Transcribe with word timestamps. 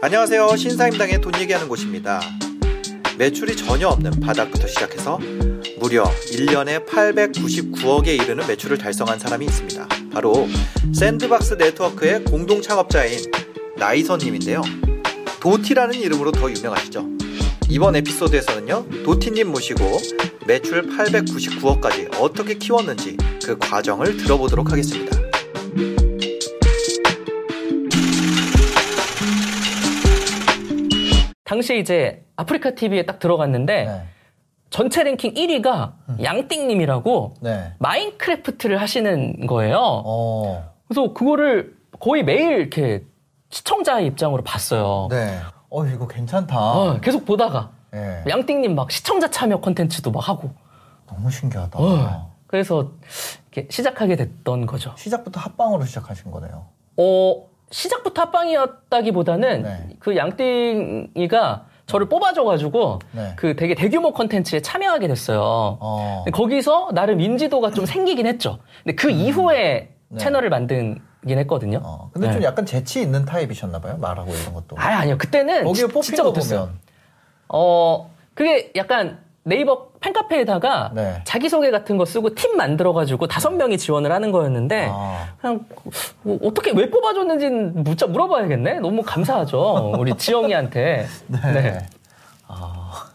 안녕하세요. 0.00 0.56
신사임당의 0.56 1.20
돈 1.20 1.38
얘기하는 1.40 1.68
곳입니다. 1.68 2.22
매출이 3.18 3.54
전혀 3.56 3.88
없는 3.88 4.20
바닥부터 4.20 4.66
시작해서 4.66 5.18
무려 5.78 6.04
1년에 6.04 6.86
899억에 6.86 8.08
이르는 8.08 8.46
매출을 8.46 8.78
달성한 8.78 9.18
사람이 9.18 9.44
있습니다. 9.44 9.88
바로 10.10 10.48
샌드박스 10.94 11.54
네트워크의 11.54 12.24
공동 12.24 12.62
창업자인 12.62 13.18
나희선님인데요. 13.76 14.62
도티라는 15.40 15.96
이름으로 16.00 16.32
더 16.32 16.50
유명하시죠. 16.50 17.13
이번 17.70 17.96
에피소드에서는요, 17.96 19.04
도티님 19.04 19.50
모시고 19.50 19.80
매출 20.46 20.82
899억까지 20.82 22.20
어떻게 22.20 22.54
키웠는지 22.54 23.16
그 23.44 23.58
과정을 23.58 24.16
들어보도록 24.18 24.70
하겠습니다. 24.70 25.16
당시에 31.44 31.78
이제 31.78 32.24
아프리카 32.36 32.74
TV에 32.74 33.06
딱 33.06 33.18
들어갔는데 33.18 33.84
네. 33.84 34.02
전체 34.70 35.04
랭킹 35.04 35.34
1위가 35.34 35.92
양띵님이라고 36.22 37.34
네. 37.42 37.74
마인크래프트를 37.78 38.80
하시는 38.80 39.46
거예요. 39.46 39.78
어. 39.80 40.74
그래서 40.88 41.12
그거를 41.12 41.76
거의 42.00 42.24
매일 42.24 42.58
이렇게 42.58 43.04
시청자의 43.50 44.06
입장으로 44.08 44.42
봤어요. 44.42 45.08
네. 45.10 45.38
어, 45.74 45.84
이거 45.86 46.06
괜찮다. 46.06 46.56
어, 46.56 47.00
계속 47.00 47.24
보다가 47.24 47.70
네. 47.90 48.22
양띵님 48.28 48.76
막 48.76 48.92
시청자 48.92 49.28
참여 49.28 49.58
콘텐츠도 49.60 50.12
막 50.12 50.28
하고 50.28 50.50
너무 51.08 51.30
신기하다. 51.30 51.78
어, 51.80 52.32
그래서 52.46 52.92
이렇게 53.50 53.68
시작하게 53.68 54.14
됐던 54.14 54.66
거죠. 54.66 54.92
시작부터 54.96 55.40
합방으로 55.40 55.84
시작하신 55.84 56.30
거네요. 56.30 56.66
어, 56.96 57.46
시작부터 57.72 58.22
합방이었다기보다는 58.22 59.62
네. 59.64 59.88
그 59.98 60.16
양띵이가 60.16 61.66
저를 61.86 62.08
뽑아줘가지고 62.08 63.00
네. 63.10 63.32
그 63.34 63.56
되게 63.56 63.74
대규모 63.74 64.12
컨텐츠에 64.12 64.62
참여하게 64.62 65.08
됐어요. 65.08 65.40
어. 65.80 66.24
거기서 66.32 66.90
나름 66.94 67.20
인지도가 67.20 67.72
좀 67.72 67.84
생기긴 67.84 68.26
했죠. 68.28 68.58
근데 68.84 68.94
그 68.94 69.10
이후에 69.10 69.90
네. 70.08 70.18
채널을 70.18 70.50
만들 70.50 71.00
긴 71.26 71.38
했거든요. 71.38 71.80
어. 71.82 72.10
근데 72.12 72.28
네. 72.28 72.32
좀 72.34 72.42
약간 72.42 72.66
재치 72.66 73.00
있는 73.00 73.24
타입이셨나봐요. 73.24 73.96
말하고 73.98 74.32
이런 74.34 74.54
것도. 74.54 74.76
아니, 74.76 74.94
아니요. 74.94 75.18
그때는 75.18 75.64
거기에 75.64 75.86
지- 75.86 75.92
뽑힌 75.92 76.02
진짜 76.02 76.22
거. 76.22 76.32
보면. 76.32 76.70
어, 77.48 78.10
그게 78.34 78.72
약간 78.76 79.18
네이버 79.44 79.88
팬카페에다가 80.00 80.92
네. 80.94 81.20
자기소개 81.24 81.70
같은 81.70 81.96
거 81.98 82.04
쓰고 82.04 82.34
팀 82.34 82.56
만들어가지고 82.56 83.26
다섯 83.26 83.50
명이 83.50 83.76
지원을 83.78 84.10
하는 84.10 84.32
거였는데 84.32 84.88
아. 84.90 85.34
그냥 85.40 85.66
뭐 86.22 86.38
어떻게 86.42 86.72
왜 86.72 86.88
뽑아줬는지는 86.90 87.84
묻자 87.84 88.06
물어봐야겠네. 88.06 88.80
너무 88.80 89.02
감사하죠. 89.02 89.94
우리 89.98 90.14
지영이한테. 90.16 91.06
네. 91.28 91.86
아. 92.48 93.06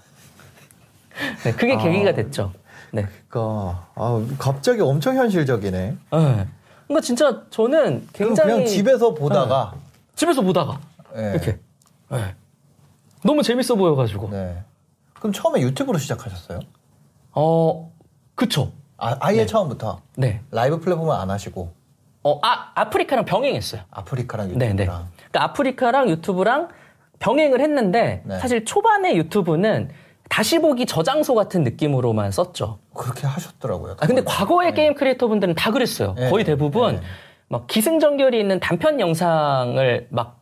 네, 1.44 1.52
그게 1.52 1.78
계기가 1.78 2.14
됐죠. 2.14 2.52
네. 2.92 3.06
그니까, 3.28 3.88
아, 3.96 4.26
갑자기 4.40 4.82
엄청 4.82 5.16
현실적이네. 5.16 5.96
네. 6.12 6.48
그러니까 6.90 7.06
진짜 7.06 7.44
저는 7.52 8.08
굉장히 8.14 8.52
그냥 8.52 8.66
집에서 8.66 9.14
보다가. 9.14 9.76
집에서 10.16 10.42
보다가 10.42 10.80
네. 11.16 11.32
이렇게 11.34 11.60
네. 12.10 12.36
너무 13.24 13.44
재밌어 13.44 13.76
보여가지고 13.76 14.30
네. 14.32 14.64
그럼 15.14 15.32
처음에 15.32 15.62
유튜브로 15.62 16.00
시작하셨어요? 16.00 16.60
어 17.34 17.92
그쵸 18.34 18.72
아, 18.98 19.16
아예 19.20 19.46
처음부터 19.46 20.02
네. 20.18 20.42
라이브 20.50 20.80
플랫폼은 20.80 21.16
안 21.16 21.30
하시고 21.30 21.72
어, 22.24 22.40
아, 22.42 22.72
아프리카랑 22.76 23.24
병행했어요. 23.26 23.82
아프리카랑 23.92 24.58
네, 24.58 24.70
유튜브랑 24.72 24.76
네. 24.76 25.24
그러니까 25.30 25.44
아프리카랑 25.44 26.10
유튜브랑 26.10 26.70
병행을 27.20 27.62
했는데 27.62 28.24
네. 28.26 28.40
사실 28.40 28.66
초반에 28.66 29.16
유튜브는 29.16 29.92
다시 30.30 30.60
보기 30.60 30.86
저장소 30.86 31.34
같은 31.36 31.64
느낌으로만 31.64 32.32
썼죠. 32.32 32.78
그렇게 32.94 33.28
하셨더라고요. 33.28 33.98
아, 34.00 34.06
근데 34.08 34.24
과거의 34.24 34.74
게임 34.74 34.94
크리에이터 34.94 35.28
분들은 35.28 35.56
다 35.56 35.72
그랬어요. 35.72 36.14
네. 36.18 36.30
거의 36.30 36.46
대부분 36.46 36.96
네. 36.98 37.02
막 37.48 37.66
기승전결이 37.68 38.40
있는 38.40 38.60
단편 38.60 39.00
영상을 39.00 40.08
막 40.12 40.40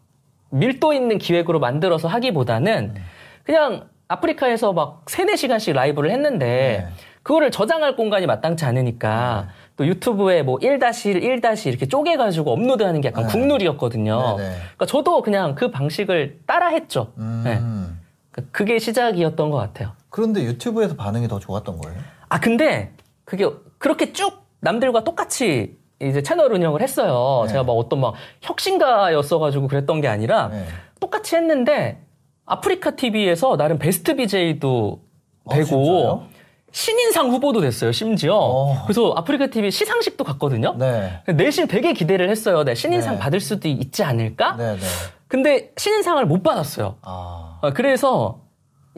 밀도 0.50 0.94
있는 0.94 1.18
기획으로 1.18 1.60
만들어서 1.60 2.10
하기보다는 2.10 2.94
네. 2.94 3.02
그냥 3.44 3.88
아프리카에서 4.10 4.74
막 4.74 5.04
3, 5.08 5.28
4시간씩 5.28 5.74
라이브를 5.74 6.12
했는데 6.12 6.86
네. 6.86 6.88
그거를 7.24 7.52
저장할 7.52 7.96
공간이 7.96 8.26
마땅치 8.26 8.66
않으니까 8.66 9.50
또 9.78 9.86
유튜브에 9.86 10.44
뭐 10.44 10.58
1-1, 10.60 10.80
1- 10.80 11.68
이렇게 11.68 11.86
쪼개가지고 11.86 12.52
업로드하는 12.52 13.02
게 13.02 13.10
약간 13.10 13.28
네. 13.28 13.32
국룰이었거든요. 13.32 14.36
네, 14.38 14.44
네. 14.44 14.56
그러니까 14.60 14.86
저도 14.86 15.22
그냥 15.22 15.56
그 15.56 15.72
방식을 15.72 16.40
따라 16.46 16.68
했죠. 16.68 17.14
음. 17.18 17.97
네. 18.38 18.44
그러니까 18.44 18.52
그게 18.52 18.80
시작이었던 18.80 19.50
것 19.50 19.58
같아요. 19.58 19.94
그런데 20.10 20.44
유튜브에서 20.44 20.96
반응이 20.96 21.28
더 21.28 21.40
좋았던 21.40 21.80
거예요? 21.80 21.98
아 22.30 22.40
근데 22.40 22.94
그게 23.26 23.50
그렇게 23.78 24.14
쭉 24.14 24.42
남들과 24.60 25.04
똑같이 25.04 25.78
이제 26.00 26.22
채널 26.22 26.54
운영을 26.54 26.82
했어요. 26.82 27.44
네. 27.46 27.52
제가 27.52 27.64
막 27.64 27.74
어떤 27.74 28.00
막 28.00 28.14
혁신가였어가지고 28.42 29.68
그랬던 29.68 30.02
게 30.02 30.08
아니라 30.08 30.50
네. 30.50 30.66
똑같이 31.00 31.36
했는데 31.36 32.04
아프리카 32.46 32.92
TV에서 32.92 33.58
나름 33.58 33.78
베스트 33.78 34.16
BJ도 34.16 35.02
아, 35.50 35.56
되고 35.56 35.66
진짜요? 35.66 36.28
신인상 36.72 37.32
후보도 37.32 37.62
됐어요. 37.62 37.92
심지어 37.92 38.36
어. 38.36 38.84
그래서 38.84 39.12
아프리카 39.16 39.48
TV 39.48 39.72
시상식도 39.72 40.24
갔거든요. 40.24 40.76
네. 40.78 41.22
내심 41.34 41.68
되게 41.68 41.94
기대를 41.94 42.30
했어요. 42.30 42.64
네, 42.64 42.76
신인상 42.76 43.16
네. 43.16 43.20
받을 43.20 43.40
수도 43.40 43.68
있지 43.68 44.04
않을까? 44.04 44.56
네, 44.58 44.76
네. 44.76 44.82
근데 45.28 45.72
신인상을 45.78 46.24
못 46.26 46.44
받았어요. 46.44 46.98
아. 47.02 47.47
어, 47.62 47.72
그래서 47.74 48.40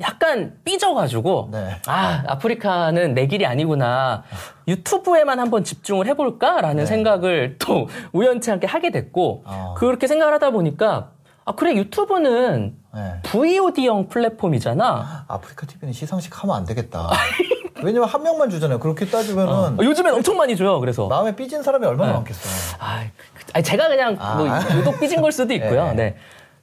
약간 0.01 0.53
삐져가지고 0.63 1.49
네. 1.51 1.75
아 1.85 2.23
아프리카는 2.27 3.13
내 3.13 3.27
길이 3.27 3.45
아니구나 3.45 4.23
유튜브에만 4.67 5.39
한번 5.39 5.63
집중을 5.65 6.07
해볼까라는 6.07 6.77
네. 6.77 6.85
생각을 6.85 7.57
또 7.59 7.87
우연치 8.13 8.49
않게 8.51 8.65
하게 8.67 8.91
됐고 8.91 9.43
어. 9.45 9.73
그렇게 9.77 10.07
생각을 10.07 10.33
하다 10.35 10.51
보니까 10.51 11.09
아 11.43 11.51
그래 11.53 11.73
유튜브는 11.75 12.77
네. 12.93 13.19
VOD형 13.23 14.07
플랫폼이잖아 14.07 15.25
아프리카 15.27 15.65
TV는 15.65 15.91
시상식 15.93 16.41
하면 16.43 16.55
안 16.55 16.65
되겠다. 16.65 17.09
왜냐면 17.83 18.09
한 18.09 18.23
명만 18.23 18.49
주잖아요. 18.49 18.77
그렇게 18.79 19.05
따지면은 19.05 19.53
어, 19.53 19.77
요즘엔 19.81 20.13
엄청 20.13 20.35
많이 20.35 20.55
줘요 20.57 20.79
그래서 20.81 21.07
마음에 21.07 21.33
삐진 21.35 21.63
사람이 21.63 21.85
얼마나 21.85 22.11
네. 22.11 22.17
많겠어. 22.17 22.75
아, 22.79 23.03
그- 23.53 23.61
제가 23.63 23.87
그냥 23.87 24.17
아. 24.19 24.35
뭐 24.35 24.47
유독 24.77 24.99
삐진 24.99 25.21
걸 25.21 25.31
수도 25.31 25.53
있고요. 25.55 25.93
네. 25.93 26.15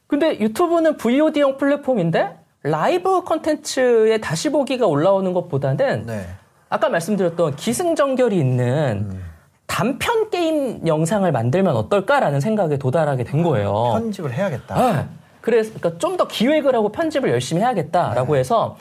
네. 0.06 0.18
근데 0.18 0.38
유튜브는 0.40 0.96
VOD형 0.96 1.56
플랫폼인데 1.58 2.36
라이브 2.62 3.22
컨텐츠에 3.24 4.18
다시 4.18 4.50
보기가 4.50 4.86
올라오는 4.86 5.32
것보다는 5.32 6.06
네. 6.06 6.26
아까 6.68 6.88
말씀드렸던 6.88 7.56
기승전결이 7.56 8.36
있는 8.36 9.06
음. 9.10 9.22
단편 9.66 10.30
게임 10.30 10.86
영상을 10.86 11.30
만들면 11.30 11.76
어떨까라는 11.76 12.40
생각에 12.40 12.76
도달하게 12.78 13.24
된 13.24 13.42
거예요. 13.42 13.90
편집을 13.94 14.32
해야겠다. 14.32 14.74
네. 14.92 15.04
그래서 15.40 15.72
그러니까 15.78 15.98
좀 15.98 16.16
더 16.16 16.26
기획을 16.26 16.74
하고 16.74 16.88
편집을 16.90 17.30
열심히 17.30 17.60
해야겠다라고 17.62 18.34
네. 18.34 18.40
해서 18.40 18.76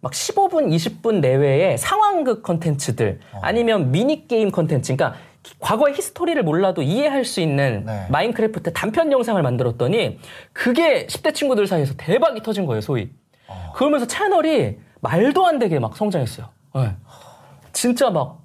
막 0.00 0.12
15분, 0.12 0.68
20분 0.72 1.20
내외의 1.20 1.76
상황극 1.76 2.42
컨텐츠들 2.42 3.20
어. 3.34 3.40
아니면 3.42 3.90
미니 3.90 4.26
게임 4.28 4.50
컨텐츠, 4.50 4.96
그러니까 4.96 5.18
기- 5.20 5.27
과거의 5.60 5.94
히스토리를 5.94 6.42
몰라도 6.42 6.82
이해할 6.82 7.24
수 7.24 7.40
있는 7.40 7.84
네. 7.86 8.06
마인크래프트 8.10 8.72
단편 8.72 9.12
영상을 9.12 9.40
만들었더니 9.42 10.18
그게 10.52 11.06
10대 11.06 11.34
친구들 11.34 11.66
사이에서 11.66 11.94
대박이 11.96 12.42
터진 12.42 12.66
거예요, 12.66 12.80
소위. 12.80 13.10
어. 13.46 13.72
그러면서 13.74 14.06
채널이 14.06 14.78
말도 15.00 15.46
안 15.46 15.58
되게 15.58 15.78
막 15.78 15.96
성장했어요. 15.96 16.48
네. 16.74 16.96
진짜 17.72 18.10
막 18.10 18.38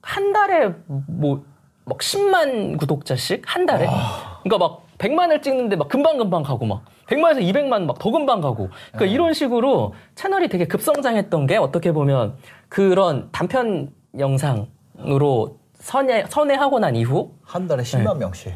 한 0.00 0.32
달에 0.32 0.72
뭐 1.06 1.42
막 1.88 1.98
10만 1.98 2.78
구독자씩 2.78 3.42
한 3.46 3.64
달에. 3.66 3.86
그러니까 4.42 4.58
막 4.58 4.82
100만을 4.98 5.42
찍는데 5.42 5.76
막 5.76 5.88
금방금방 5.88 6.42
가고 6.42 6.66
막 6.66 6.82
100만에서 7.06 7.40
200만 7.40 7.84
막 7.84 7.98
더 7.98 8.10
금방 8.10 8.40
가고. 8.40 8.68
그러니까 8.92 9.06
이런 9.12 9.32
식으로 9.32 9.94
채널이 10.14 10.48
되게 10.48 10.66
급성장했던 10.66 11.46
게 11.46 11.56
어떻게 11.56 11.92
보면 11.92 12.36
그런 12.68 13.30
단편 13.32 13.90
영상으로 14.18 15.58
선회, 15.88 16.22
선회하고 16.28 16.80
난 16.80 16.94
이후 16.94 17.32
한 17.42 17.66
달에 17.66 17.82
네. 17.82 18.04
10만 18.04 18.18
명씩. 18.18 18.52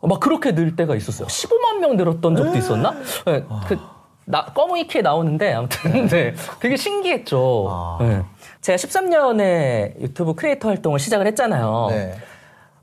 어, 0.00 0.08
막 0.08 0.18
그렇게 0.18 0.52
늘 0.52 0.74
때가 0.74 0.96
있었어요. 0.96 1.28
15만 1.28 1.78
명 1.78 1.96
늘었던 1.96 2.34
적도 2.34 2.58
있었나? 2.58 2.90
네, 3.24 3.44
그, 3.68 3.78
나, 4.24 4.46
검은이 4.46 4.88
키에 4.88 5.00
나오는데, 5.00 5.52
아무튼, 5.52 6.08
네. 6.08 6.34
되게 6.58 6.76
신기했죠. 6.76 7.68
아. 7.70 7.98
네. 8.00 8.22
제가 8.62 8.76
13년에 8.76 10.00
유튜브 10.00 10.34
크리에이터 10.34 10.66
활동을 10.66 10.98
시작을 10.98 11.24
했잖아요. 11.28 11.86
네. 11.90 12.14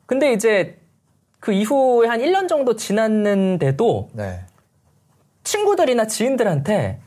근데 0.06 0.32
이제 0.32 0.80
그 1.42 1.52
이후에 1.52 2.08
한 2.08 2.22
1년 2.22 2.48
정도 2.48 2.78
지났는데도 2.78 4.12
네. 4.14 4.46
친구들이나 5.44 6.08
지인들한테 6.08 7.02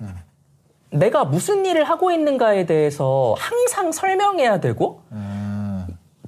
내가 0.90 1.24
무슨 1.24 1.64
일을 1.64 1.84
하고 1.84 2.10
있는가에 2.10 2.66
대해서 2.66 3.34
항상 3.38 3.92
설명해야 3.92 4.60
되고 4.60 5.02
음. 5.12 5.31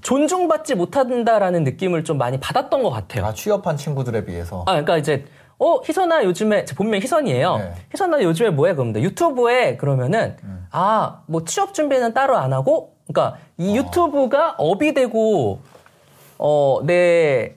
존중받지 0.05 0.75
못한다라는 0.75 1.65
느낌을 1.65 2.05
좀 2.05 2.19
많이 2.19 2.39
받았던 2.39 2.83
것 2.83 2.91
같아요. 2.91 3.25
아, 3.25 3.33
취업한 3.33 3.77
친구들에 3.77 4.25
비해서. 4.27 4.61
아, 4.67 4.73
그러니까 4.73 4.99
이제 4.99 5.25
어 5.59 5.81
희선아 5.83 6.25
요즘에 6.25 6.67
제 6.67 6.75
본명 6.75 7.01
희선이에요. 7.01 7.56
네. 7.56 7.75
희선아 7.93 8.23
요즘에 8.23 8.51
뭐해 8.51 8.75
그러면 8.75 9.03
유튜브에 9.03 9.77
그러면은 9.77 10.37
음. 10.43 10.67
아뭐 10.71 11.45
취업 11.47 11.73
준비는 11.73 12.12
따로 12.12 12.37
안 12.37 12.53
하고 12.53 12.97
그러니까 13.06 13.39
이 13.56 13.77
유튜브가 13.77 14.56
업이 14.59 14.93
되고 14.93 15.61
어내 16.37 17.55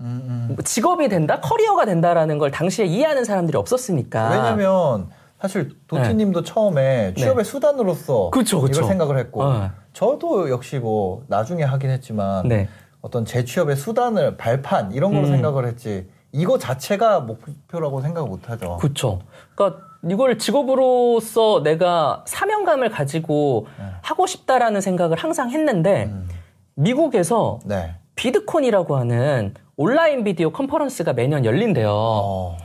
음, 0.00 0.56
직업이 0.64 1.08
된다 1.08 1.40
커리어가 1.40 1.84
된다라는 1.84 2.38
걸 2.38 2.50
당시에 2.50 2.86
이해하는 2.86 3.24
사람들이 3.24 3.56
없었으니까 3.56 4.30
왜냐면 4.30 5.10
사실 5.40 5.76
도티님도 5.86 6.42
처음에 6.42 7.14
취업의 7.14 7.44
수단으로서 7.44 8.30
네. 8.32 8.38
그쵸, 8.38 8.60
그쵸. 8.60 8.80
이걸 8.80 8.88
생각을 8.88 9.18
했고 9.18 9.52
네. 9.52 9.70
저도 9.98 10.48
역시 10.48 10.78
뭐 10.78 11.24
나중에 11.26 11.64
하긴 11.64 11.90
했지만 11.90 12.46
네. 12.46 12.68
어떤 13.00 13.24
재취업의 13.24 13.74
수단을 13.74 14.36
발판 14.36 14.92
이런 14.92 15.12
걸로 15.12 15.26
음. 15.26 15.32
생각을 15.32 15.66
했지 15.66 16.08
이거 16.30 16.56
자체가 16.56 17.18
목표라고 17.18 18.00
생각 18.00 18.28
못 18.28 18.48
하죠. 18.48 18.76
그렇죠. 18.76 19.18
그러니까 19.56 19.82
이걸 20.08 20.38
직업으로서 20.38 21.64
내가 21.64 22.22
사명감을 22.28 22.90
가지고 22.90 23.66
네. 23.76 23.86
하고 24.02 24.28
싶다라는 24.28 24.80
생각을 24.80 25.16
항상 25.18 25.50
했는데 25.50 26.04
음. 26.04 26.28
미국에서 26.76 27.58
네. 27.64 27.96
비드콘이라고 28.14 28.96
하는 28.96 29.52
온라인 29.76 30.22
비디오 30.22 30.50
컨퍼런스가 30.50 31.12
매년 31.12 31.44
열린대요. 31.44 31.90
어. 31.90 32.56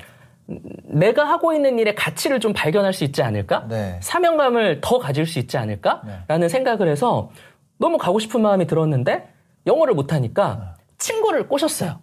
내가 0.46 1.28
하고 1.28 1.54
있는 1.54 1.80
일의 1.80 1.96
가치를 1.96 2.40
좀 2.40 2.54
발견할 2.54 2.94
수 2.94 3.04
있지 3.04 3.22
않을까? 3.22 3.68
네. 3.68 4.00
사명감을 4.02 4.82
더 4.82 5.00
가질 5.00 5.26
수 5.26 5.40
있지 5.40 5.58
않을까? 5.58 6.02
네. 6.06 6.20
라는 6.28 6.50
생각을 6.50 6.88
해서 6.88 7.32
너무 7.78 7.98
가고 7.98 8.20
싶은 8.20 8.42
마음이 8.42 8.68
들었는데 8.68 9.30
영어를 9.66 9.94
못하니까 9.94 10.76
친구를 10.98 11.48
꼬셨어요. 11.48 12.00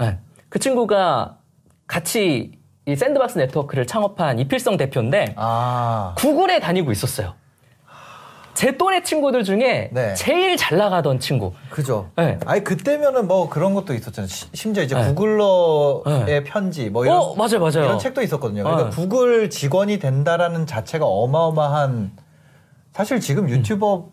네. 0.00 0.18
그 0.48 0.58
친구가 0.58 1.38
같이 1.86 2.52
이 2.86 2.96
샌드박스 2.96 3.38
네트워크를 3.38 3.86
창업한 3.86 4.38
이필성 4.38 4.76
대표인데 4.76 5.34
아. 5.36 6.14
구글에 6.18 6.60
다니고 6.60 6.92
있었어요. 6.92 7.34
제 8.54 8.76
또래 8.76 9.02
친구들 9.02 9.42
중에 9.44 9.90
네. 9.92 10.14
제일 10.14 10.56
잘 10.56 10.78
나가던 10.78 11.18
친구. 11.18 11.52
그죠. 11.70 12.10
네. 12.16 12.38
아니 12.46 12.62
그때면은 12.62 13.26
뭐 13.26 13.48
그런 13.48 13.74
것도 13.74 13.94
있었잖아요. 13.94 14.28
시- 14.28 14.46
심지어 14.54 14.82
이제 14.82 14.94
네. 14.94 15.08
구글러의 15.08 16.24
네. 16.24 16.44
편지 16.44 16.88
뭐 16.90 17.04
이런 17.04 17.18
어, 17.18 17.34
맞아요, 17.34 17.58
맞아요. 17.60 17.84
이런 17.86 17.98
책도 17.98 18.22
있었거든요. 18.22 18.62
그러니까 18.62 18.90
네. 18.90 18.96
구글 18.96 19.50
직원이 19.50 19.98
된다라는 19.98 20.66
자체가 20.66 21.04
어마어마한 21.04 22.12
사실 22.92 23.18
지금 23.20 23.48
유튜버는 23.48 24.08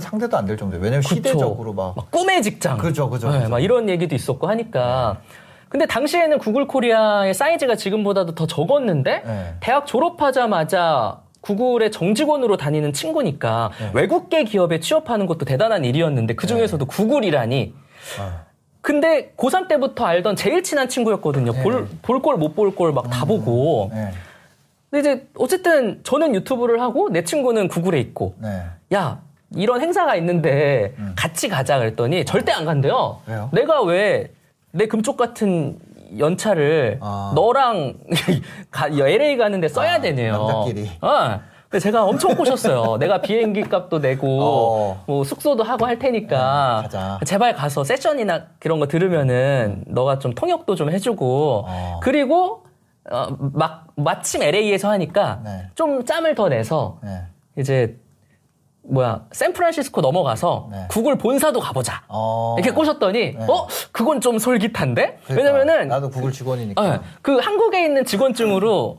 상대도 0.00 0.36
안 0.36 0.46
될 0.46 0.56
정도예요. 0.56 0.82
왜냐면 0.82 1.02
그쵸. 1.02 1.14
시대적으로 1.14 1.72
막 1.72 1.94
막 1.96 2.10
꿈의 2.10 2.42
직장. 2.42 2.76
그죠, 2.78 3.08
그죠, 3.08 3.30
네, 3.30 3.38
그죠. 3.38 3.50
막 3.50 3.60
이런 3.60 3.88
얘기도 3.88 4.14
있었고 4.16 4.48
하니까. 4.48 5.18
근데 5.68 5.86
당시에는 5.86 6.38
구글 6.38 6.66
코리아의 6.68 7.34
사이즈가 7.34 7.74
지금보다도 7.76 8.34
더 8.36 8.46
적었는데 8.46 9.22
네. 9.24 9.54
대학 9.60 9.86
졸업하자마자 9.86 11.20
구글의 11.48 11.92
정직원으로 11.92 12.56
다니는 12.56 12.92
친구니까 12.94 13.70
네. 13.78 13.90
외국계 13.92 14.44
기업에 14.44 14.80
취업하는 14.80 15.26
것도 15.26 15.44
대단한 15.44 15.84
일이었는데 15.84 16.34
그 16.34 16.46
중에서도 16.46 16.84
구글이라니. 16.86 17.74
아. 18.18 18.44
근데 18.80 19.32
고3 19.36 19.68
때부터 19.68 20.04
알던 20.04 20.36
제일 20.36 20.62
친한 20.62 20.88
친구였거든요. 20.88 21.52
네. 21.52 21.62
볼, 21.62 21.88
볼걸못볼걸막다 22.02 23.24
보고. 23.26 23.90
네. 23.94 24.10
근데 24.90 25.00
이제 25.12 25.26
어쨌든 25.36 26.00
저는 26.02 26.34
유튜브를 26.34 26.80
하고 26.80 27.10
내 27.10 27.24
친구는 27.24 27.68
구글에 27.68 28.00
있고. 28.00 28.34
네. 28.38 28.62
야 28.94 29.20
이런 29.54 29.80
행사가 29.80 30.16
있는데 30.16 30.94
같이 31.14 31.48
가자 31.48 31.78
그랬더니 31.78 32.24
절대 32.24 32.52
안 32.52 32.64
간대요. 32.64 33.20
음. 33.28 33.32
왜요? 33.32 33.50
내가 33.52 33.82
왜 33.82 34.30
내 34.74 34.86
금쪽 34.86 35.16
같은 35.16 35.78
연차를 36.18 36.98
아. 37.00 37.32
너랑 37.34 37.94
가- 38.70 38.88
LA 38.88 39.36
가는데 39.36 39.68
써야 39.68 39.94
아, 39.94 40.00
되네요. 40.00 40.32
남자끼리. 40.46 40.90
어. 41.00 41.40
그래서 41.68 41.84
제가 41.84 42.04
엄청 42.04 42.36
꼬셨어요. 42.36 42.98
내가 43.02 43.20
비행기 43.20 43.62
값도 43.62 43.98
내고 43.98 44.38
어. 44.42 45.04
뭐 45.06 45.24
숙소도 45.24 45.64
하고 45.64 45.86
할 45.86 45.98
테니까 45.98 46.78
음, 46.78 46.82
가자. 46.82 47.20
제발 47.26 47.54
가서 47.54 47.82
세션이나 47.82 48.46
그런 48.60 48.78
거 48.78 48.86
들으면은 48.86 49.82
너가 49.88 50.18
좀 50.20 50.34
통역도 50.34 50.74
좀 50.76 50.90
해주고 50.90 51.64
어. 51.66 52.00
그리고 52.02 52.64
어, 53.10 53.26
막 53.38 53.88
마침 53.96 54.42
LA에서 54.42 54.88
하니까 54.90 55.40
네. 55.44 55.62
좀 55.74 56.04
짬을 56.04 56.34
더 56.34 56.48
내서 56.48 56.98
네. 57.02 57.22
이제 57.58 57.96
뭐야 58.86 59.22
샌프란시스코 59.32 60.00
넘어가서 60.00 60.68
네. 60.70 60.86
구글 60.90 61.16
본사도 61.16 61.60
가보자 61.60 62.02
어. 62.08 62.54
이렇게 62.58 62.70
꼬셨더니 62.70 63.36
어 63.48 63.66
그건 63.92 64.20
좀 64.20 64.38
솔깃한데 64.38 65.20
그러니까, 65.24 65.34
왜냐면은 65.34 65.88
나도 65.88 66.10
구글 66.10 66.30
직원이니까. 66.32 66.80
어, 66.82 67.00
그 67.22 67.38
한국에 67.38 67.84
있는 67.84 68.04
직원증으로 68.04 68.98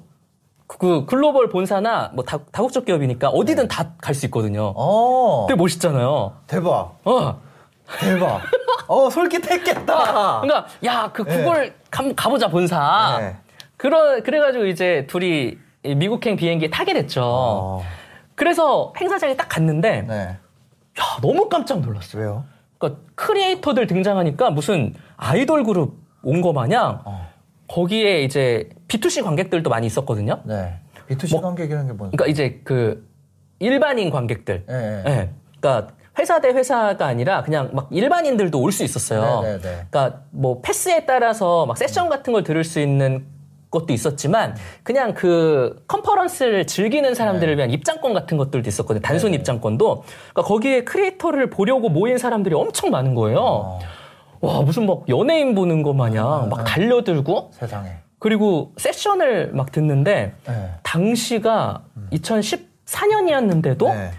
그 0.68 1.06
글로벌 1.06 1.50
본사나 1.50 2.12
뭐 2.16 2.24
다, 2.24 2.40
다국적 2.52 2.86
기업이니까 2.86 3.30
어디든 3.30 3.68
다갈 3.68 4.16
수 4.16 4.26
있거든요. 4.26 4.74
어. 4.76 5.46
되게 5.48 5.56
멋있잖아요. 5.58 6.34
대박. 6.48 6.98
어. 7.06 7.40
대박. 8.00 8.42
어, 8.88 9.10
솔깃했겠다. 9.12 10.42
그러니까 10.42 10.66
야 10.84 11.12
그 11.14 11.24
구글 11.24 11.76
가, 11.92 12.04
가보자 12.16 12.48
본사. 12.48 13.18
네. 13.20 13.36
그러 13.78 14.24
그래가지고 14.24 14.66
이제 14.66 15.06
둘이 15.08 15.58
이 15.84 15.94
미국행 15.96 16.36
비행기에 16.36 16.72
타게 16.72 16.94
됐죠. 16.94 17.22
어. 17.24 17.84
그래서 18.36 18.94
행사장에 19.00 19.36
딱 19.36 19.48
갔는데 19.50 20.02
네. 20.04 20.16
야 20.16 21.04
너무 21.22 21.50
깜짝 21.50 21.80
놀랐어요. 21.82 22.22
왜요? 22.22 22.44
그러니까 22.78 23.02
크리에이터들 23.16 23.88
등장하니까 23.88 24.52
무슨 24.52 24.94
아이돌 25.18 25.64
그룹 25.64 25.98
온 26.24 26.42
거 26.42 26.54
마냥 26.54 27.02
어. 27.06 27.28
거기에 27.68 28.24
이제 28.24 28.70
B2C 28.88 29.24
관객들도 29.24 29.70
많이 29.70 29.88
있었거든요. 29.88 30.42
네. 30.44 30.80
B2C 31.10 31.42
관객이라는 31.42 31.88
게 31.88 31.94
뭔? 31.94 32.12
그러니까 32.12 32.26
이제 32.28 32.62
그 32.64 33.08
일반인 33.60 34.10
관객들. 34.10 34.66
예, 34.70 34.74
예. 34.74 35.04
예. 35.10 35.30
그러니까 35.60 35.94
회사 36.18 36.40
대 36.42 36.50
회사가 36.50 37.06
아니라 37.06 37.44
그냥 37.44 37.70
막 37.74 37.88
일반인들도 37.92 38.60
올 38.60 38.72
수 38.72 38.84
있었어요. 38.84 39.42
네, 39.42 39.58
네, 39.58 39.62
네. 39.62 39.86
그러니까 39.90 40.22
뭐 40.32 40.62
패스에 40.62 41.06
따라서 41.06 41.66
막 41.66 41.78
세션 41.78 42.10
같은 42.10 42.34
걸 42.34 42.44
들을 42.44 42.64
수 42.64 42.80
있는 42.80 43.26
것도 43.75 43.94
있었지만 43.94 44.56
그냥 44.81 45.13
그 45.13 45.83
컨퍼런스를 45.88 46.66
즐기는 46.66 47.13
사람들을 47.13 47.57
위한 47.57 47.69
입장권 47.69 48.13
같은 48.13 48.38
것들도 48.38 48.68
있었거든요. 48.68 49.01
단순 49.01 49.31
네. 49.31 49.38
입장권도. 49.38 50.04
그러니까 50.33 50.42
거기에 50.42 50.83
크리에이터를 50.83 51.51
보려고 51.51 51.89
모인 51.89 52.17
사람들이 52.17 52.55
엄청 52.55 52.89
많은 52.89 53.13
거예요. 53.13 53.39
어. 53.39 53.79
와 54.41 54.62
무슨 54.62 54.86
막 54.86 55.08
연예인 55.10 55.55
보는 55.55 55.84
것 55.84 55.94
마냥 55.94 56.50
막 56.50 56.63
달려들고 56.63 57.51
세상에. 57.53 57.89
그리고 58.20 58.74
세션을 58.77 59.51
막 59.53 59.72
듣는데 59.72 60.34
네. 60.48 60.70
당시가 60.84 61.84
2014년이었는데도 62.12 63.88
네. 63.88 64.12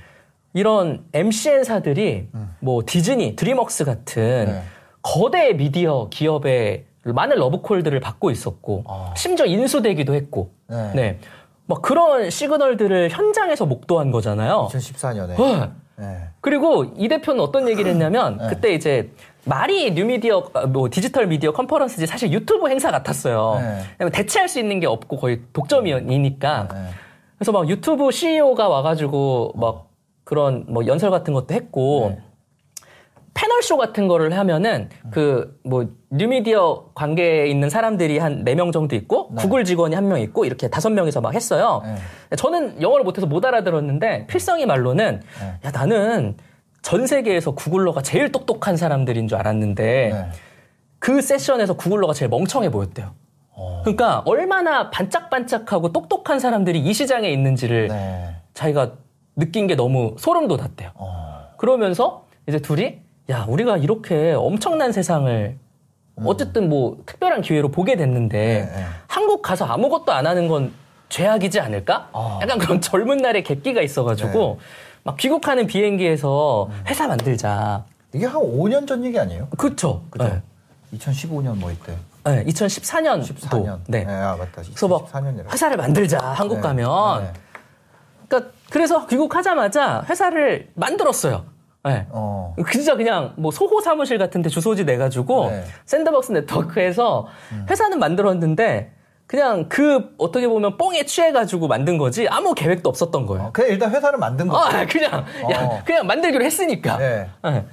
이런 0.54 1.04
MCN사들이 1.12 2.28
뭐 2.60 2.82
디즈니, 2.86 3.36
드림웍스 3.36 3.84
같은 3.84 4.46
네. 4.46 4.62
거대 5.02 5.52
미디어 5.52 6.08
기업의 6.10 6.85
많은 7.12 7.36
러브콜들을 7.36 7.98
받고 8.00 8.30
있었고 8.30 8.84
아. 8.88 9.14
심지어 9.16 9.46
인수되기도 9.46 10.14
했고 10.14 10.52
네. 10.68 10.92
네. 10.94 11.18
막 11.66 11.82
그런 11.82 12.30
시그널들을 12.30 13.10
현장에서 13.10 13.66
목도한 13.66 14.10
거잖아요. 14.10 14.68
2014년에. 14.70 15.38
어. 15.40 15.72
네. 15.98 16.28
그리고 16.40 16.84
이 16.96 17.08
대표는 17.08 17.40
어떤 17.40 17.68
얘기를 17.68 17.90
했냐면 17.90 18.38
네. 18.38 18.48
그때 18.48 18.72
이제 18.72 19.10
말이 19.44 19.92
뉴미디어 19.92 20.50
뭐 20.68 20.88
디지털 20.90 21.26
미디어 21.26 21.52
컨퍼런스지 21.52 22.06
사실 22.06 22.32
유튜브 22.32 22.68
행사 22.68 22.90
같았어요. 22.90 23.60
네. 23.98 24.10
대체할 24.10 24.48
수 24.48 24.58
있는 24.58 24.80
게 24.80 24.86
없고 24.86 25.16
거의 25.16 25.40
독점이니까. 25.52 26.68
네. 26.72 26.78
그래서 27.38 27.52
막 27.52 27.68
유튜브 27.68 28.10
CEO가 28.10 28.68
와가지고 28.68 29.54
막 29.56 29.88
그런 30.24 30.64
뭐 30.68 30.86
연설 30.86 31.10
같은 31.10 31.32
것도 31.32 31.54
했고 31.54 32.14
네. 32.16 32.22
패널 33.36 33.62
쇼 33.62 33.76
같은 33.76 34.08
거를 34.08 34.36
하면은 34.36 34.88
그 35.10 35.54
뭐 35.62 35.86
뉴미디어 36.10 36.86
관계에 36.94 37.46
있는 37.48 37.68
사람들이 37.68 38.18
한 38.18 38.44
네 38.44 38.54
명 38.54 38.72
정도 38.72 38.96
있고 38.96 39.28
구글 39.34 39.64
직원이 39.64 39.94
한 39.94 40.08
명 40.08 40.20
있고 40.20 40.44
이렇게 40.44 40.68
다섯 40.68 40.90
명이서 40.90 41.20
막 41.20 41.34
했어요. 41.34 41.82
네. 41.84 42.36
저는 42.36 42.80
영어를 42.80 43.04
못해서 43.04 43.26
못 43.26 43.44
알아들었는데 43.44 44.26
필성이 44.26 44.64
말로는 44.66 45.20
네. 45.40 45.46
야 45.64 45.70
나는 45.70 46.36
전 46.82 47.06
세계에서 47.06 47.52
구글러가 47.54 48.00
제일 48.02 48.32
똑똑한 48.32 48.76
사람들인 48.76 49.28
줄 49.28 49.36
알았는데 49.38 49.84
네. 50.12 50.28
그 50.98 51.20
세션에서 51.20 51.74
구글러가 51.74 52.14
제일 52.14 52.30
멍청해 52.30 52.70
보였대요. 52.70 53.12
어. 53.50 53.80
그러니까 53.84 54.22
얼마나 54.24 54.90
반짝반짝하고 54.90 55.92
똑똑한 55.92 56.38
사람들이 56.38 56.78
이 56.78 56.92
시장에 56.94 57.28
있는지를 57.30 57.88
네. 57.88 58.36
자기가 58.54 58.92
느낀 59.34 59.66
게 59.66 59.74
너무 59.74 60.14
소름 60.18 60.46
돋았대요. 60.48 60.90
어. 60.94 61.48
그러면서 61.58 62.24
이제 62.48 62.58
둘이 62.60 63.00
야 63.30 63.44
우리가 63.48 63.76
이렇게 63.76 64.32
엄청난 64.32 64.92
세상을 64.92 65.56
어쨌든 66.24 66.68
뭐 66.68 66.98
특별한 67.04 67.42
기회로 67.42 67.70
보게 67.70 67.96
됐는데 67.96 68.38
네, 68.38 68.76
네. 68.76 68.86
한국 69.08 69.42
가서 69.42 69.64
아무것도 69.66 70.12
안 70.12 70.26
하는 70.26 70.48
건 70.48 70.72
죄악이지 71.08 71.60
않을까? 71.60 72.08
아. 72.12 72.38
약간 72.42 72.58
그런 72.58 72.80
젊은 72.80 73.18
날의 73.18 73.42
객기가 73.42 73.82
있어가지고 73.82 74.58
네. 74.58 74.66
막 75.04 75.16
귀국하는 75.16 75.66
비행기에서 75.66 76.68
음. 76.70 76.84
회사 76.86 77.06
만들자. 77.06 77.84
이게 78.12 78.26
한 78.26 78.40
5년 78.40 78.86
전 78.86 79.04
얘기 79.04 79.18
아니에요? 79.18 79.48
그쵸? 79.58 80.02
그죠? 80.10 80.24
네. 80.24 80.42
2015년 80.94 81.56
뭐 81.56 81.70
이때. 81.70 81.96
네, 82.24 82.44
2014년도. 82.44 83.34
14년. 83.34 83.80
네. 83.88 84.04
아 84.06 84.36
맞다. 84.36 84.62
그래서 84.62 84.88
막 84.88 85.06
14년이라. 85.12 85.52
회사를 85.52 85.76
만들자 85.76 86.18
한국 86.18 86.60
가면. 86.60 87.32
그러니까 88.28 88.52
그래서 88.70 89.06
귀국하자마자 89.06 90.04
회사를 90.08 90.70
만들었어요. 90.74 91.44
네. 91.86 92.06
어. 92.10 92.54
진짜 92.72 92.96
그냥 92.96 93.32
뭐 93.36 93.50
소호 93.52 93.80
사무실 93.80 94.18
같은데 94.18 94.48
주소지 94.48 94.84
내가지고 94.84 95.50
네. 95.50 95.64
샌드박스 95.84 96.32
네트워크에서 96.32 97.28
회사는 97.70 97.98
만들었는데 98.00 98.92
그냥 99.26 99.68
그 99.68 100.14
어떻게 100.18 100.48
보면 100.48 100.76
뽕에 100.76 101.04
취해가지고 101.04 101.68
만든 101.68 101.96
거지 101.98 102.28
아무 102.28 102.54
계획도 102.54 102.88
없었던 102.88 103.26
거예요. 103.26 103.46
어, 103.46 103.50
그냥 103.52 103.70
일단 103.70 103.90
회사를 103.90 104.18
만든 104.18 104.48
거. 104.48 104.56
아 104.56 104.84
그냥 104.86 105.24
야, 105.52 105.64
어. 105.64 105.82
그냥 105.84 106.06
만들기로 106.06 106.44
했으니까. 106.44 106.98
네. 106.98 107.28
네. 107.44 107.64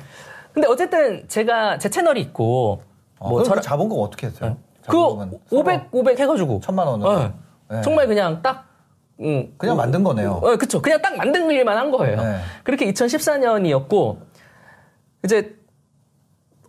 근데 0.53 0.67
어쨌든 0.67 1.27
제가 1.27 1.79
제 1.79 1.89
채널이 1.89 2.21
있고 2.21 2.83
어, 3.17 3.29
뭐 3.29 3.43
저랑 3.43 3.61
그 3.61 3.67
자본금 3.67 3.97
어떻게 3.99 4.27
했어요? 4.27 4.57
그 4.85 4.91
자본금은 4.91 5.39
500, 5.51 5.87
500 5.91 6.19
해가지고. 6.19 6.59
천만 6.63 6.87
원으로? 6.87 7.19
네. 7.19 7.31
네. 7.69 7.81
정말 7.81 8.05
그냥 8.07 8.41
딱, 8.43 8.65
음, 9.19 9.53
그냥 9.57 9.77
만든 9.77 10.03
거네요. 10.03 10.41
어, 10.43 10.55
그쵸. 10.57 10.81
그냥 10.81 11.01
딱 11.01 11.15
만든 11.15 11.49
일만 11.49 11.77
한 11.77 11.91
거예요. 11.91 12.17
네. 12.21 12.39
그렇게 12.63 12.91
2014년이었고, 12.91 14.17
이제, 15.23 15.55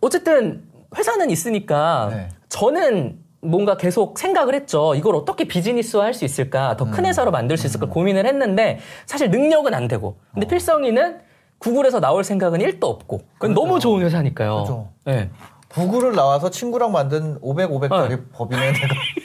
어쨌든 0.01 0.63
회사는 0.95 1.29
있으니까, 1.31 2.09
네. 2.11 2.29
저는 2.49 3.19
뭔가 3.41 3.77
계속 3.77 4.17
생각을 4.17 4.55
했죠. 4.55 4.95
이걸 4.95 5.15
어떻게 5.15 5.45
비즈니스화 5.47 6.03
할 6.03 6.13
수 6.13 6.25
있을까? 6.25 6.77
더 6.77 6.85
음. 6.85 6.91
큰 6.91 7.05
회사로 7.05 7.31
만들 7.31 7.57
수 7.57 7.67
있을까? 7.67 7.87
고민을 7.87 8.25
했는데, 8.25 8.79
사실 9.05 9.29
능력은 9.29 9.73
안 9.73 9.87
되고. 9.87 10.17
근데 10.33 10.47
필성이는 10.47 11.19
구글에서 11.57 11.99
나올 11.99 12.23
생각은 12.23 12.59
1도 12.59 12.83
없고. 12.83 13.21
그건 13.33 13.53
너무 13.53 13.79
좋은 13.79 14.03
회사니까요. 14.03 14.61
그죠. 14.61 14.89
네. 15.05 15.29
구글을 15.69 16.13
나와서 16.15 16.49
친구랑 16.51 16.91
만든 16.91 17.37
500, 17.41 17.69
500짜리 17.71 18.09
네. 18.09 18.17
법인에 18.31 18.71
내가 18.71 18.87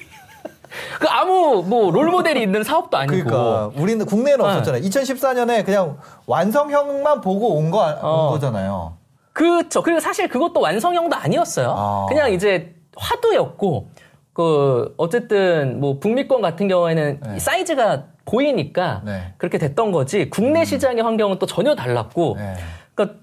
그 1.00 1.09
아무 1.09 1.64
뭐 1.66 1.90
롤모델이 1.90 2.42
있는 2.42 2.62
사업도 2.62 2.99
아니고. 2.99 3.25
그러니까 3.25 3.71
우리는 3.75 4.04
국내에는 4.04 4.45
네. 4.45 4.50
없었잖아요. 4.50 4.83
2014년에 4.83 5.64
그냥 5.64 5.97
완성형만 6.26 7.23
보고 7.23 7.57
온, 7.57 7.71
거, 7.71 7.78
온 7.78 7.97
어. 8.02 8.28
거잖아요. 8.33 8.99
그쵸. 9.33 9.83
그리고 9.83 9.99
사실 9.99 10.28
그것도 10.28 10.61
완성형도 10.61 11.16
아니었어요. 11.16 11.75
아. 11.75 12.07
그냥 12.07 12.30
이제 12.35 12.75
화두였고, 12.97 13.88
그, 14.35 14.92
어쨌든 14.99 15.80
뭐 15.80 15.99
북미권 15.99 16.42
같은 16.42 16.69
경우에는 16.69 17.21
네. 17.23 17.37
이 17.37 17.40
사이즈가 17.40 18.04
보이니까 18.26 19.00
네. 19.02 19.33
그렇게 19.38 19.57
됐던 19.57 19.92
거지, 19.92 20.28
국내 20.28 20.66
시장의 20.66 21.02
환경은 21.02 21.38
또 21.38 21.47
전혀 21.47 21.75
달랐고, 21.75 22.37
네. 22.38 22.54
그러니까 22.95 23.19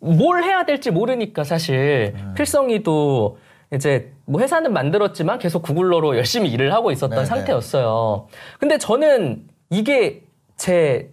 뭘 0.00 0.44
해야 0.44 0.64
될지 0.64 0.90
모르니까 0.90 1.44
사실 1.44 2.14
음. 2.16 2.32
필성이도 2.34 3.36
이제 3.72 4.12
뭐 4.24 4.40
회사는 4.40 4.72
만들었지만 4.72 5.38
계속 5.38 5.62
구글러로 5.62 6.16
열심히 6.16 6.50
일을 6.50 6.72
하고 6.72 6.90
있었던 6.90 7.10
네네. 7.10 7.26
상태였어요. 7.26 8.28
근데 8.58 8.78
저는 8.78 9.46
이게 9.70 10.22
제 10.56 11.10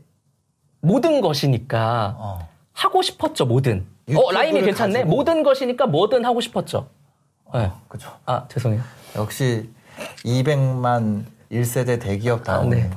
모든 0.79 1.19
것이니까 1.21 2.15
어. 2.17 2.49
하고 2.73 3.01
싶었죠, 3.01 3.45
뭐든. 3.45 3.85
어, 4.15 4.31
라임이 4.31 4.61
괜찮네? 4.61 4.93
가지고. 4.99 5.09
모든 5.09 5.43
것이니까 5.43 5.87
뭐든 5.87 6.23
하고 6.25 6.39
싶었죠. 6.41 6.87
네. 7.53 7.71
그죠. 7.87 8.09
아, 8.25 8.45
죄송해요. 8.47 8.81
역시 9.15 9.69
200만 10.23 11.23
1세대 11.51 11.99
대기업 11.99 12.43
다운. 12.43 12.69
네. 12.69 12.89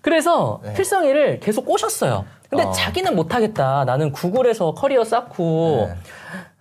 그래서 0.00 0.60
네. 0.62 0.74
필성이를 0.74 1.40
계속 1.40 1.64
꼬셨어요. 1.64 2.24
근데 2.48 2.64
어. 2.64 2.72
자기는 2.72 3.16
못하겠다. 3.16 3.84
나는 3.84 4.12
구글에서 4.12 4.74
커리어 4.74 5.04
쌓고, 5.04 5.88
네. 5.88 5.96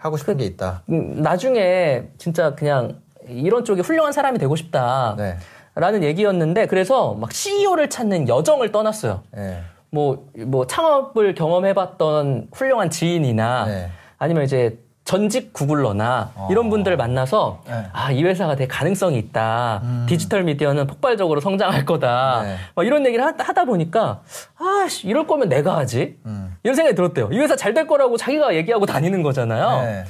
하고 0.04 0.18
싶은 0.18 0.36
게 0.36 0.44
있다. 0.44 0.84
음, 0.90 1.22
나중에 1.22 2.04
진짜 2.18 2.56
그냥 2.56 3.00
이런 3.26 3.64
쪽에 3.64 3.82
훌륭한 3.82 4.12
사람이 4.12 4.38
되고 4.38 4.54
싶다. 4.58 5.16
네. 5.18 5.38
라는 5.76 6.04
얘기였는데, 6.04 6.68
그래서 6.68 7.14
막 7.14 7.32
CEO를 7.32 7.90
찾는 7.90 8.28
여정을 8.28 8.74
떠났어요. 8.74 9.24
네. 9.32 9.62
뭐, 9.90 10.28
뭐, 10.46 10.68
창업을 10.68 11.36
경험해봤던 11.36 12.50
훌륭한 12.52 12.90
지인이나 12.90 13.66
네. 13.66 13.90
아니면 14.18 14.44
이제 14.44 14.78
전직 15.06 15.52
구글러나 15.52 16.32
이런 16.50 16.70
분들을 16.70 16.96
만나서 16.96 17.62
네. 17.68 17.74
음. 17.74 17.84
아, 17.92 18.12
이 18.12 18.24
회사가 18.24 18.56
되게 18.56 18.68
가능성이 18.68 19.18
있다. 19.20 19.82
디지털 20.08 20.44
미디어는 20.44 20.88
폭발적으로 20.88 21.42
성장할 21.42 21.86
거다. 21.86 22.44
네. 22.44 22.56
막 22.76 22.86
이런 22.86 23.06
얘기를 23.06 23.24
하, 23.26 23.36
다 23.36 23.66
보니까 23.66 24.22
아, 24.58 24.88
씨, 24.88 25.08
이럴 25.08 25.28
거면 25.28 25.50
내가 25.50 25.78
하지. 25.78 26.18
음. 26.26 26.56
이런 26.64 26.76
생각이 26.76 26.96
들었대요. 26.96 27.30
이 27.32 27.38
회사 27.38 27.56
잘 27.56 27.74
될 27.74 27.86
거라고 27.88 28.18
자기가 28.18 28.56
얘기하고 28.56 28.86
다니는 28.86 29.24
거잖아요. 29.24 29.82
네. 29.84 30.04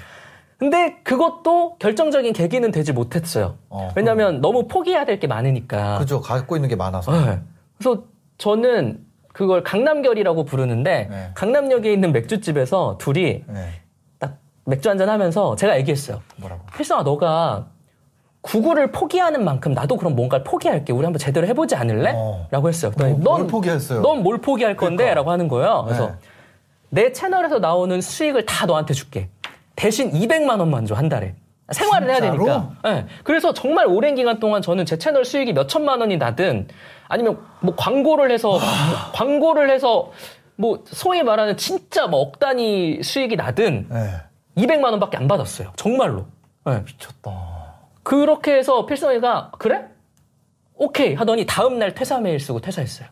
근데 0.58 0.98
그것도 1.04 1.78
결정적인 1.80 2.32
계기는 2.34 2.72
되지 2.72 2.94
못했어요. 2.94 3.56
어, 3.70 3.92
왜냐하면 3.96 4.42
너무 4.42 4.68
포기해야 4.68 5.06
될 5.06 5.20
게 5.20 5.28
많으니까. 5.28 5.98
그죠. 5.98 6.22
갖고 6.22 6.56
있는 6.56 6.70
게 6.70 6.76
많아서. 6.76 7.12
네. 7.12 7.40
그래서 7.78 8.04
저는 8.38 9.00
그걸 9.34 9.64
강남결이라고 9.64 10.46
부르는데 10.46 11.08
네. 11.10 11.32
강남역에 11.34 11.92
있는 11.92 12.12
맥주집에서 12.12 12.98
둘이 13.00 13.44
네. 13.48 13.70
딱 13.83 13.83
맥주 14.66 14.90
한잔 14.90 15.10
하면서 15.10 15.56
제가 15.56 15.78
얘기했어요. 15.80 16.22
뭐라고? 16.38 16.62
필성아 16.76 17.04
너가 17.04 17.68
구글을 18.42 18.92
포기하는 18.92 19.44
만큼 19.44 19.74
나도 19.74 19.98
그럼 19.98 20.16
뭔가를 20.16 20.44
포기할게. 20.44 20.92
우리 20.94 21.04
한번 21.06 21.20
제대로 21.20 21.48
해보지 21.48 21.76
않을래? 21.76 22.14
어. 22.16 22.48
라고 22.52 22.68
했어요. 22.70 22.92
그랬더니 22.92 23.22
뭐, 23.24 23.38
뭘 23.38 23.48
포기했어요? 23.48 24.02
넌 24.02 24.22
뭘 24.24 24.40
포기할 24.40 24.76
건데? 24.76 24.98
그러니까. 25.04 25.16
라고 25.16 25.32
하는 25.32 25.48
거예요. 25.48 25.84
그래서 25.86 26.08
네. 26.08 26.14
내 27.04 27.12
채널에서 27.14 27.60
나오는 27.60 28.00
수익을 28.02 28.46
다 28.46 28.66
너한테 28.66 28.94
줄게. 28.94 29.30
대신 29.76 30.12
200만 30.12 30.60
원만 30.60 30.86
줘, 30.86 30.96
한 30.96 31.10
달에. 31.10 31.36
생활을 31.72 32.10
해야 32.10 32.20
진짜로? 32.20 32.46
되니까. 32.46 32.70
네. 32.84 33.06
그래서 33.24 33.54
정말 33.54 33.88
오랜 33.88 34.16
기간 34.16 34.40
동안 34.40 34.62
저는 34.62 34.86
제 34.86 34.98
채널 34.98 35.24
수익이 35.26 35.54
몇 35.54 35.68
천만 35.68 36.02
원이 36.02 36.18
나든 36.18 36.68
아니면 37.08 37.40
뭐 37.62 37.74
광고를 37.76 38.30
해서 38.32 38.50
뭐 38.50 38.60
광고를 39.14 39.70
해서 39.70 40.12
뭐 40.58 40.84
소위 40.86 41.24
말하는 41.24 41.56
진짜 41.58 42.06
뭐 42.08 42.22
억 42.22 42.40
단위 42.40 43.02
수익이 43.02 43.38
나든 43.38 43.88
네. 43.90 44.12
200만 44.58 44.84
원밖에 44.92 45.18
안 45.18 45.28
받았어요. 45.28 45.74
정말로. 45.76 46.26
네. 46.66 46.82
미쳤다. 46.86 47.32
그렇게 48.04 48.58
해서 48.58 48.86
필성이가 48.86 49.52
그래? 49.58 49.86
오케이 50.76 51.14
하더니 51.14 51.46
다음 51.46 51.80
날 51.80 51.94
퇴사 51.94 52.20
메일 52.20 52.40
쓰고 52.40 52.60
퇴사했어요. 52.62 53.08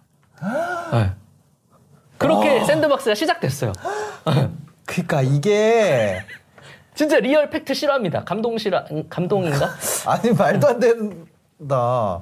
네. 0.93 1.12
그렇게 2.17 2.63
샌드박스가 2.65 3.15
시작됐어요. 3.15 3.74
그러니까 4.86 5.21
이게 5.21 6.19
진짜 6.93 7.19
real 7.19 7.50
fact 7.50 7.73
실화입니다. 7.73 8.23
감동 8.25 8.57
실화 8.57 8.83
감동인가? 9.10 9.69
아니 10.05 10.31
말도 10.31 10.67
안 10.67 10.79
된다. 10.79 12.21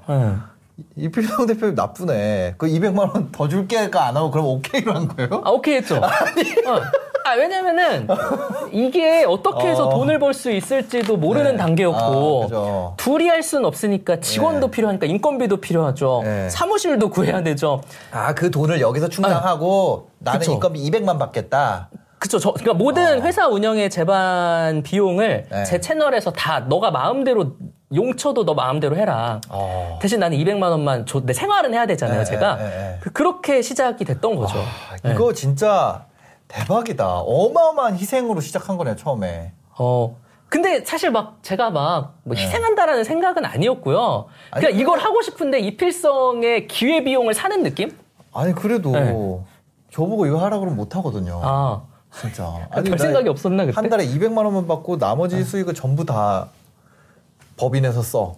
네. 0.95 1.03
이필성 1.05 1.45
대표님 1.47 1.75
나쁘네. 1.75 2.55
그 2.57 2.67
200만 2.67 3.13
원 3.13 3.29
더 3.31 3.47
줄게가 3.47 4.07
안 4.07 4.17
하고 4.17 4.31
그럼 4.31 4.47
오케이로 4.47 4.93
한 4.93 5.07
거예요? 5.07 5.41
아 5.45 5.49
오케이 5.51 5.75
했죠. 5.75 5.95
어. 6.01 6.81
아 7.25 7.33
왜냐면은 7.33 8.07
이게 8.71 9.23
어떻게 9.27 9.67
해서 9.67 9.87
어. 9.87 9.89
돈을 9.89 10.17
벌 10.19 10.33
수 10.33 10.51
있을지도 10.51 11.17
모르는 11.17 11.51
네. 11.51 11.57
단계였고 11.57 12.49
아. 12.51 12.93
둘이 12.97 13.27
할 13.27 13.43
수는 13.43 13.65
없으니까 13.65 14.19
직원도 14.19 14.67
네. 14.67 14.71
필요하니까 14.71 15.05
인건비도 15.05 15.57
필요하죠. 15.57 16.21
네. 16.23 16.49
사무실도 16.49 17.09
구해야 17.09 17.43
되죠. 17.43 17.81
아, 18.11 18.33
그 18.33 18.49
돈을 18.49 18.79
여기서 18.81 19.09
충당하고 19.09 20.09
나는 20.19 20.39
그쵸. 20.39 20.53
인건비 20.53 20.89
200만 20.89 21.19
받겠다. 21.19 21.89
그쵸. 22.19 22.37
저, 22.37 22.51
그러니까 22.51 22.73
모든 22.73 23.21
회사 23.23 23.47
운영의 23.47 23.89
제반 23.89 24.83
비용을 24.83 25.47
어. 25.49 25.55
네. 25.55 25.63
제 25.63 25.79
채널에서 25.79 26.31
다 26.31 26.59
너가 26.59 26.91
마음대로 26.91 27.53
용쳐도 27.95 28.45
너 28.45 28.53
마음대로 28.53 28.97
해라. 28.97 29.39
어. 29.49 29.97
대신 30.01 30.19
나는 30.19 30.37
200만 30.37 30.63
원만 30.69 31.05
줘. 31.05 31.21
내 31.25 31.33
생활은 31.33 31.73
해야 31.73 31.85
되잖아요, 31.87 32.19
네, 32.19 32.25
제가. 32.25 32.57
네, 32.57 32.63
네. 32.63 32.97
그, 32.99 33.11
그렇게 33.11 33.61
시작이 33.61 34.03
됐던 34.03 34.35
거죠. 34.35 34.59
아, 34.59 35.09
이거 35.09 35.33
진짜 35.33 36.05
대박이다. 36.49 37.21
어마어마한 37.21 37.95
희생으로 37.95 38.41
시작한 38.41 38.77
거네요, 38.77 38.95
처음에. 38.97 39.53
어. 39.77 40.17
근데 40.49 40.83
사실 40.83 41.11
막 41.11 41.37
제가 41.41 41.69
막뭐 41.69 42.11
네. 42.25 42.41
희생한다라는 42.41 43.03
생각은 43.05 43.45
아니었고요. 43.45 44.25
그냥 44.51 44.71
아니, 44.71 44.81
이걸 44.81 44.99
하고 44.99 45.21
싶은데 45.21 45.59
이필성의 45.59 46.67
기회 46.67 47.03
비용을 47.03 47.33
사는 47.33 47.63
느낌? 47.63 47.95
아니, 48.33 48.53
그래도 48.53 48.91
네. 48.91 49.13
저보고 49.91 50.25
이거 50.25 50.37
하라 50.43 50.57
그러면 50.59 50.75
못 50.75 50.95
하거든요. 50.97 51.39
아. 51.43 51.83
진짜. 52.11 52.67
별나 52.73 52.97
생각이 52.97 53.29
없었나, 53.29 53.65
그때? 53.65 53.75
한 53.75 53.89
달에 53.89 54.05
200만 54.05 54.37
원만 54.37 54.67
받고 54.67 54.97
나머지 54.97 55.43
수익을 55.43 55.73
전부 55.73 56.05
다 56.05 56.47
법인에서 57.57 58.01
써. 58.01 58.35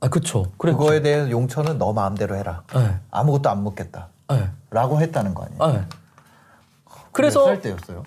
아, 0.00 0.08
그쵸. 0.08 0.50
그랬죠. 0.58 0.78
그거에 0.78 1.02
대한 1.02 1.30
용처는 1.30 1.78
너 1.78 1.92
마음대로 1.92 2.36
해라. 2.36 2.62
네. 2.74 2.96
아무것도 3.10 3.50
안 3.50 3.62
묻겠다. 3.62 4.08
네. 4.30 4.48
라고 4.70 5.00
했다는 5.00 5.34
거 5.34 5.44
아니에요? 5.44 5.78
네. 5.78 5.84
그래서? 7.12 7.56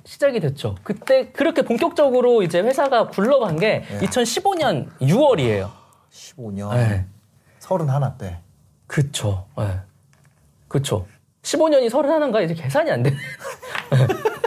시작이 0.05 0.39
됐죠. 0.39 0.75
그때 0.83 1.31
그렇게 1.31 1.63
본격적으로 1.63 2.43
이제 2.43 2.61
회사가 2.61 3.07
굴러간 3.09 3.57
게 3.57 3.83
네. 3.89 3.99
2015년 3.99 4.89
6월이에요. 5.01 5.69
15년. 6.11 6.73
네. 6.75 7.05
31 7.59 8.17
때. 8.17 8.39
그쵸. 8.87 9.45
예. 9.59 9.79
그쵸. 10.67 11.05
15년이 11.43 11.89
31인가 11.89 12.43
이제 12.43 12.53
계산이 12.53 12.91
안 12.91 13.03
되네. 13.03 13.17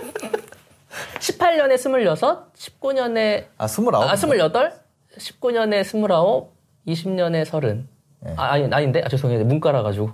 18년에 1.45 1.79
26, 1.79 2.53
19년에 2.55 3.47
아, 3.59 3.67
스물아홉. 3.67 4.09
아, 4.09 4.15
28, 4.15 4.73
19년에 5.19 5.85
29, 5.85 6.51
20년에 6.87 7.45
30. 7.45 7.87
네. 8.21 8.35
아, 8.37 8.53
아니, 8.53 8.69
아닌데? 8.73 9.03
아, 9.05 9.09
죄송해요. 9.09 9.45
문과라 9.45 9.83
가지고. 9.83 10.11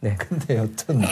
네. 0.00 0.14
근데 0.16 0.56
여튼 0.56 1.02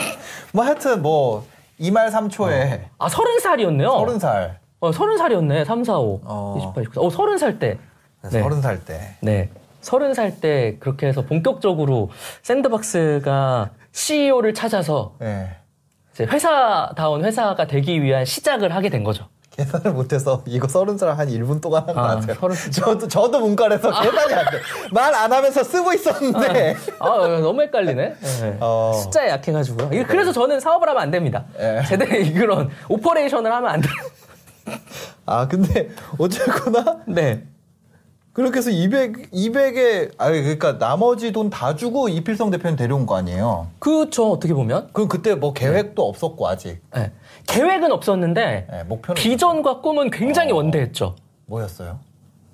뭐 0.53 0.65
하여튼 0.65 1.03
뭐 1.03 1.47
이말 1.79 2.11
삼초에 2.11 2.89
아, 2.99 3.09
30살이었네요. 3.09 3.91
서른 3.91 4.19
살. 4.19 4.61
어, 4.81 4.91
30살이었네. 4.91 5.65
3, 5.65 5.85
4, 5.85 5.99
5, 5.99 6.21
어. 6.25 6.57
28, 6.59 6.85
29. 6.85 7.01
어, 7.01 7.09
30살 7.09 7.59
때. 7.59 7.79
네. 8.23 8.43
서른 8.43 8.63
살 8.63 8.85
때. 8.85 9.17
네. 9.21 9.51
서른 9.81 10.15
살때 10.15 10.79
그렇게 10.81 11.07
해서 11.07 11.23
본격적으로 11.23 12.11
샌드박스가 12.43 13.71
CEO를 13.93 14.53
찾아서 14.53 15.17
예. 15.23 15.57
이제 16.13 16.25
회사다운 16.25 17.25
회사가 17.25 17.67
되기 17.69 18.03
위한 18.03 18.25
시작을 18.25 18.75
하게 18.75 18.89
된 18.89 19.05
거죠. 19.05 19.29
계산을 19.59 19.93
못해서 19.93 20.43
이거 20.47 20.69
서른 20.69 20.97
살 20.97 21.09
한 21.19 21.29
1분 21.29 21.61
동안 21.61 21.83
한 21.87 21.95
것 21.95 22.01
아, 22.01 22.15
같아요. 22.15 22.37
서른- 22.37 22.71
저도 22.71 23.09
저도 23.09 23.41
문과라서 23.41 23.91
계산이 24.03 24.35
안 24.35 24.45
돼. 24.51 24.59
말 24.93 25.13
안 25.15 25.33
하면서 25.33 25.65
쓰고 25.65 25.93
있었는데. 25.95 26.77
아, 27.01 27.09
너무 27.43 27.63
헷갈리네. 27.63 28.15
네. 28.41 28.57
어. 28.61 28.93
숫자에 29.03 29.31
약해가지고요. 29.31 30.05
그래서 30.07 30.31
저는 30.33 30.61
사업을 30.61 30.89
하면 30.91 31.03
안 31.03 31.11
됩니다. 31.11 31.45
예. 31.59 31.83
제대로 31.89 32.15
이런 32.17 32.71
operation을 32.89 33.53
하면 33.53 33.71
안 33.71 33.81
돼요. 33.81 33.93
아 35.27 35.49
근데 35.49 35.89
어쨌거나 36.19 36.99
네. 37.07 37.43
그렇게 38.39 38.59
해서 38.59 38.71
200 38.71 39.33
200에 39.33 40.13
아 40.17 40.31
그러니까 40.31 40.79
나머지 40.79 41.33
돈 41.33 41.51
다 41.51 41.75
주고 41.75 42.09
이필성 42.09 42.51
대표는 42.51 42.77
데려온 42.77 43.05
거 43.05 43.17
아니에요. 43.17 43.67
그쵸, 43.81 44.31
어떻게 44.31 44.55
보면. 44.55 44.91
그럼 44.93 45.09
그때 45.09 45.35
뭐 45.35 45.53
계획도 45.53 46.07
없었고 46.07 46.47
아직 46.47 46.79
네. 46.95 47.11
계획은 47.49 47.91
없었는데, 47.91 48.67
네, 48.71 48.85
목표는 48.85 49.21
비전과 49.21 49.81
꿈은 49.81 50.11
굉장히 50.11 50.53
어. 50.53 50.57
원대했죠. 50.57 51.17
뭐였어요? 51.47 51.99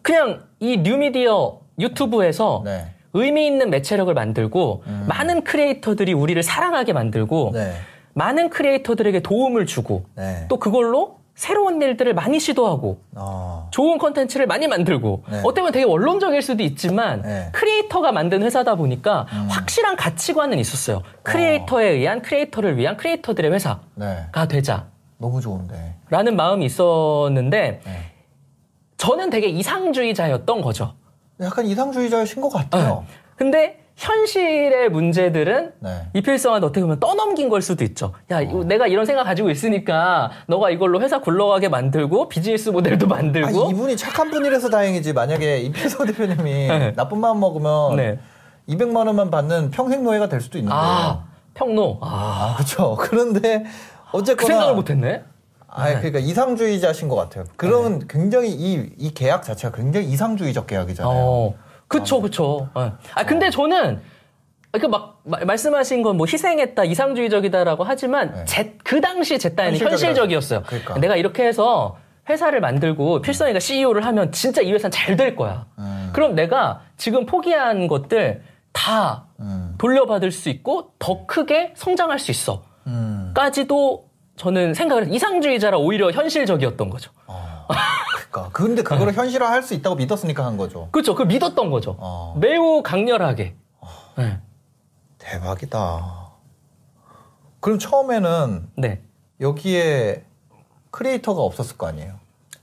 그냥 0.00 0.44
이 0.58 0.78
뉴미디어 0.78 1.58
유튜브에서 1.78 2.62
네. 2.64 2.86
의미 3.12 3.46
있는 3.46 3.68
매체력을 3.68 4.12
만들고 4.14 4.84
많은 5.06 5.44
크리에이터들이 5.44 6.14
우리를 6.14 6.42
사랑하게 6.42 6.94
만들고 6.94 7.50
네. 7.52 7.74
많은 8.14 8.48
크리에이터들에게 8.48 9.20
도움을 9.20 9.66
주고 9.66 10.04
네. 10.16 10.46
또 10.48 10.56
그걸로 10.58 11.18
새로운 11.34 11.82
일들을 11.82 12.14
많이 12.14 12.38
시도하고 12.38 13.00
어. 13.16 13.68
좋은 13.72 13.98
컨텐츠를 13.98 14.46
많이 14.46 14.68
만들고 14.68 15.24
네. 15.28 15.38
어떻게 15.40 15.60
보면 15.62 15.72
되게 15.72 15.84
원론적일 15.84 16.42
수도 16.42 16.62
있지만 16.62 17.22
네. 17.22 17.28
음. 17.28 17.48
크리에이터가 17.52 18.12
만든 18.12 18.42
회사다 18.42 18.76
보니까 18.76 19.26
확실한 19.48 19.96
가치관은 19.96 20.58
있었어요. 20.58 21.02
크리에이터에 21.24 21.88
의한 21.88 22.22
크리에이터를 22.22 22.76
위한 22.76 22.96
크리에이터들의 22.96 23.52
회사가 23.52 23.80
네. 23.96 24.26
되자라는 24.48 24.86
너무 25.18 25.40
좋은데. 25.40 25.96
마음이 26.36 26.64
있었는데 26.66 27.80
네. 27.84 28.12
저는 28.96 29.30
되게 29.30 29.48
이상주의자였던 29.48 30.62
거죠. 30.62 30.94
약간 31.40 31.66
이상주의자이신 31.66 32.40
것 32.42 32.48
같아요. 32.48 33.04
근데 33.36 33.83
현실의 33.96 34.88
문제들은 34.90 35.72
네. 35.78 36.08
이필성한테 36.14 36.66
어떻게 36.66 36.80
보면 36.80 36.98
떠넘긴 36.98 37.48
걸 37.48 37.62
수도 37.62 37.84
있죠. 37.84 38.12
야, 38.30 38.40
어. 38.40 38.64
내가 38.64 38.86
이런 38.86 39.06
생각 39.06 39.24
가지고 39.24 39.50
있으니까 39.50 40.30
너가 40.46 40.70
이걸로 40.70 41.00
회사 41.00 41.20
굴러가게 41.20 41.68
만들고 41.68 42.28
비즈니스 42.28 42.70
모델도 42.70 43.06
아, 43.06 43.08
만들고 43.10 43.70
이분이 43.70 43.96
착한 43.96 44.30
분이라서 44.30 44.68
다행이지. 44.68 45.12
만약에 45.12 45.58
이필성 45.60 46.06
대표님이 46.12 46.68
네. 46.68 46.92
나쁜 46.94 47.20
마음 47.20 47.38
먹으면 47.38 47.96
네. 47.96 48.18
200만 48.68 49.06
원만 49.06 49.30
받는 49.30 49.70
평생 49.70 50.02
노예가 50.02 50.28
될 50.28 50.40
수도 50.40 50.58
있는데. 50.58 50.74
아, 50.76 51.24
평노. 51.54 51.98
아, 52.00 52.06
아, 52.06 52.54
그렇죠. 52.56 52.96
그런데 52.98 53.64
어쨌거나 54.12 54.36
그 54.36 54.46
생각을 54.46 54.74
못 54.74 54.90
했네. 54.90 55.22
아, 55.68 55.86
그러니까 55.86 56.18
이상주의자신 56.20 57.08
것 57.08 57.16
같아요. 57.16 57.44
그러면 57.56 58.06
굉장히 58.08 58.50
이, 58.50 58.90
이 58.96 59.12
계약 59.12 59.42
자체가 59.42 59.76
굉장히 59.76 60.06
이상주의적 60.06 60.66
계약이잖아요. 60.66 61.12
어. 61.14 61.54
그쵸, 61.88 62.20
그쵸. 62.20 62.68
예. 62.78 62.92
아, 63.14 63.25
근데 63.26 63.50
저는 63.50 64.00
그막 64.73 65.20
말씀하신 65.25 66.02
건 66.02 66.16
뭐 66.16 66.26
희생했다, 66.26 66.84
이상주의적이다라고 66.84 67.84
하지만 67.84 68.32
네. 68.34 68.44
제, 68.47 68.76
그 68.82 69.00
당시 69.00 69.38
제 69.38 69.49
현실적이라서. 69.50 69.90
현실적이었어요. 69.90 70.62
그러니까. 70.66 70.99
내가 70.99 71.16
이렇게 71.16 71.44
해서 71.47 71.97
회사를 72.28 72.60
만들고 72.60 73.20
필성이가 73.23 73.60
CEO를 73.60 74.04
하면 74.06 74.32
진짜 74.32 74.62
이 74.62 74.73
회사는 74.73 74.90
잘 74.90 75.16
될 75.16 75.36
거야. 75.36 75.66
음. 75.78 76.10
그럼 76.12 76.34
내가 76.34 76.80
지금 76.97 77.26
포기한 77.26 77.86
것들 77.86 78.42
다 78.73 79.26
음. 79.40 79.75
돌려받을 79.78 80.32
수 80.32 80.49
있고 80.49 80.92
더 80.99 81.26
크게 81.26 81.75
성장할 81.76 82.18
수 82.18 82.30
있어. 82.32 82.62
음. 82.88 83.30
까지도 83.34 84.08
저는 84.36 84.75
생각을 84.75 85.12
이상주의자라 85.12 85.76
오히려 85.78 86.10
현실적이었던 86.10 86.90
거죠. 86.90 87.12
그러니까. 88.34 88.50
근데 88.52 88.82
그거를 88.82 89.12
현실화할 89.14 89.62
수 89.62 89.75
있다고 89.75 89.97
믿었으니까 89.97 90.44
한 90.44 90.56
거죠. 90.56 90.88
그렇죠. 90.90 91.14
그 91.14 91.23
믿었던 91.23 91.70
거죠. 91.70 91.97
어. 91.99 92.34
매우 92.38 92.82
강렬하게. 92.82 93.54
네. 94.16 94.40
대박이다. 95.18 96.25
그럼 97.60 97.78
처음에는 97.78 98.68
네. 98.76 99.00
여기에 99.40 100.25
크리에이터가 100.90 101.40
없었을 101.42 101.76
거 101.78 101.86
아니에요? 101.86 102.14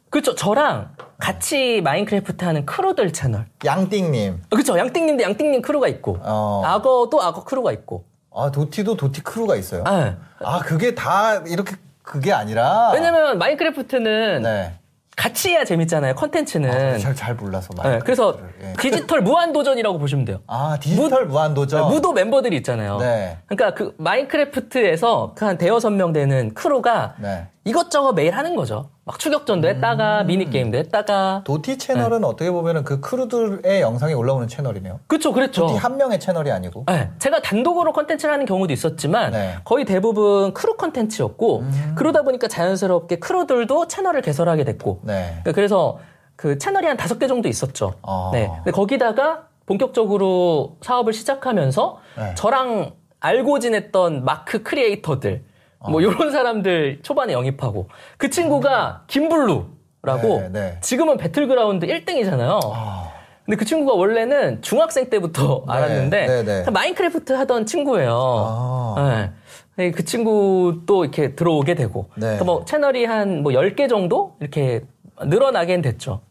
그렇죠. 0.10 0.36
저랑 0.36 0.95
같이 1.17 1.81
마인크래프트 1.81 2.43
하는 2.43 2.65
크루들 2.65 3.13
채널. 3.13 3.45
양띵님. 3.63 4.43
그렇죠. 4.49 4.77
양띵님도 4.77 5.23
양띵님 5.23 5.62
크루가 5.62 5.88
있고, 5.88 6.17
어. 6.21 6.62
악어도 6.65 7.21
악어 7.21 7.43
크루가 7.43 7.71
있고. 7.71 8.05
아, 8.34 8.51
도티도 8.51 8.95
도티 8.95 9.21
크루가 9.23 9.55
있어요. 9.55 9.84
네. 9.84 10.15
아, 10.39 10.60
그게 10.60 10.95
다 10.95 11.38
이렇게 11.47 11.75
그게 12.03 12.34
아니라. 12.34 12.91
왜냐면 12.91 13.38
마인크래프트는 13.38 14.41
네. 14.41 14.79
같이 15.21 15.49
해야 15.49 15.63
재밌잖아요. 15.63 16.15
컨텐츠는. 16.15 16.97
잘, 16.97 17.13
잘 17.15 17.36
몰라서. 17.36 17.69
네, 17.84 17.99
그래서. 17.99 18.39
예. 18.63 18.73
디지털 18.79 19.21
무한도전이라고 19.21 19.99
보시면 19.99 20.25
돼요. 20.25 20.39
아, 20.47 20.77
디지털 20.81 21.27
무한도전. 21.27 21.89
무도 21.89 22.12
멤버들이 22.13 22.55
있잖아요. 22.57 22.97
네. 22.97 23.38
그러니까 23.45 23.75
그 23.75 23.93
마인크래프트에서 23.99 25.34
그 25.36 25.45
한 25.45 25.57
대여섯 25.57 25.91
명 25.93 26.12
되는 26.13 26.53
크루가 26.55 27.13
네. 27.19 27.47
이것저것 27.63 28.13
매일 28.13 28.36
하는 28.36 28.56
거죠. 28.56 28.89
막 29.06 29.19
추격전도 29.19 29.67
했다가 29.67 30.24
미니게임도 30.24 30.78
했다가. 30.80 31.41
도티 31.43 31.78
채널은 31.78 32.24
어떻게 32.24 32.50
보면은 32.50 32.84
그 32.84 33.00
크루들의 33.02 33.82
영상이 33.82 34.15
올라오는 34.15 34.47
채널이네요. 34.47 35.00
그렇죠. 35.06 35.32
그랬죠. 35.32 35.67
도티 35.67 35.78
한 35.78 35.97
명의 35.97 36.19
채널이 36.19 36.52
아니고. 36.52 36.86
네, 36.88 37.12
제가 37.19 37.41
단독으로 37.41 37.93
컨텐츠를 37.93 38.34
하는 38.34 38.45
경우도 38.45 38.74
있었지만 38.74 39.32
네. 39.32 39.56
거의 39.63 39.86
대부분 39.86 40.54
크루 40.54 40.76
컨텐츠였고 40.76 41.63
그러다 41.95 42.24
보니까 42.24 42.47
자연스럽게 42.47 43.19
크루들도 43.19 43.88
채널을 43.88 44.21
개설하게 44.21 44.63
됐고 44.63 45.02
네. 45.04 45.28
그러니까 45.28 45.52
그래서 45.52 46.00
그 46.36 46.58
채널이 46.58 46.88
한 46.88 46.97
다섯 46.97 47.19
개 47.19 47.28
정도 47.28 47.47
있었죠. 47.47 47.93
아. 48.02 48.32
네. 48.34 48.50
근데 48.56 48.71
거기다가 48.71 49.43
본격적으로 49.67 50.78
사업을 50.82 51.13
시작하면서 51.13 52.00
네. 52.17 52.36
저랑 52.36 52.93
알고 53.19 53.60
지냈던 53.60 54.26
마크 54.26 54.63
크리에이터들 54.63 55.43
뭐 55.89 56.00
아. 56.00 56.04
이런 56.04 56.32
사람들 56.32 57.00
초반에 57.02 57.34
영입하고 57.34 57.88
그 58.17 58.30
친구가 58.30 59.04
김블루라고 59.08 59.67
네, 60.04 60.50
네. 60.52 60.78
지금은 60.82 61.17
배틀그라운드 61.17 61.88
1등이잖아요. 61.88 62.60
아. 62.74 63.10
근데 63.46 63.58
그 63.58 63.65
친구가 63.65 63.94
원래는 63.98 64.62
중학생 64.62 65.10
때부터 65.10 65.63
네, 65.67 65.74
알았는데 65.74 66.28
네, 66.28 66.44
네. 66.63 66.72
마인크래프트 66.72 67.34
하던 67.34 67.65
친구예요. 67.65 68.96
아. 68.98 69.30
네. 69.78 69.91
그 69.91 70.06
친구도 70.06 71.04
이렇게 71.06 71.34
들어오게 71.34 71.74
되고 71.76 72.06
네. 72.15 72.22
그러니까 72.22 72.46
뭐 72.46 72.65
채널이 72.65 73.06
한 73.06 73.41
뭐 73.41 73.52
10개 73.54 73.89
정도 73.89 74.36
이렇게 74.39 74.82
늘어나긴 75.24 75.82
됐죠. 75.82 76.22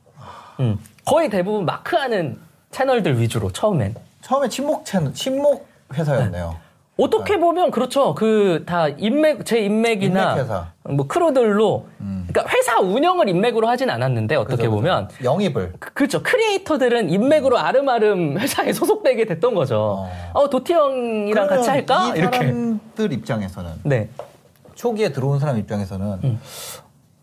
음. 0.61 0.79
거의 1.05 1.29
대부분 1.31 1.65
마크하는 1.65 2.39
채널들 2.71 3.21
위주로 3.21 3.51
처음엔. 3.51 3.95
처음에 4.21 4.49
친목 4.49 4.85
채널, 4.85 5.13
친목 5.13 5.67
회사였네요. 5.93 6.55
어떻게 7.01 7.39
보면 7.39 7.71
그렇죠. 7.71 8.15
그 8.15 8.65
다 8.67 8.89
인맥 8.89 9.45
제 9.47 9.61
인맥이나 9.61 10.31
인맥 10.33 10.45
회사. 10.45 10.73
뭐 10.85 11.07
크루들로 11.07 11.87
그러니까 11.99 12.45
회사 12.57 12.79
운영을 12.81 13.29
인맥으로 13.29 13.67
하진 13.69 13.91
않았는데 13.91 14.37
어떻게 14.37 14.57
그죠, 14.57 14.71
보면 14.71 15.09
그죠. 15.09 15.25
영입을. 15.25 15.73
그- 15.79 15.93
그렇죠. 15.95 16.23
크리에이터들은 16.23 17.11
인맥으로 17.11 17.59
아름아름 17.59 18.39
회사에 18.41 18.73
소속되게 18.73 19.25
됐던 19.27 19.55
거죠. 19.55 20.07
어, 20.33 20.49
도티 20.51 20.73
형이랑 20.73 21.47
같이 21.49 21.69
할까? 21.69 22.15
이 22.15 22.19
이렇게. 22.19 22.39
사람들 22.39 23.13
입장에서는 23.13 23.71
네. 23.85 24.09
초기에 24.75 25.13
들어온 25.13 25.39
사람 25.39 25.59
입장에서는 25.59 26.07
음. 26.25 26.41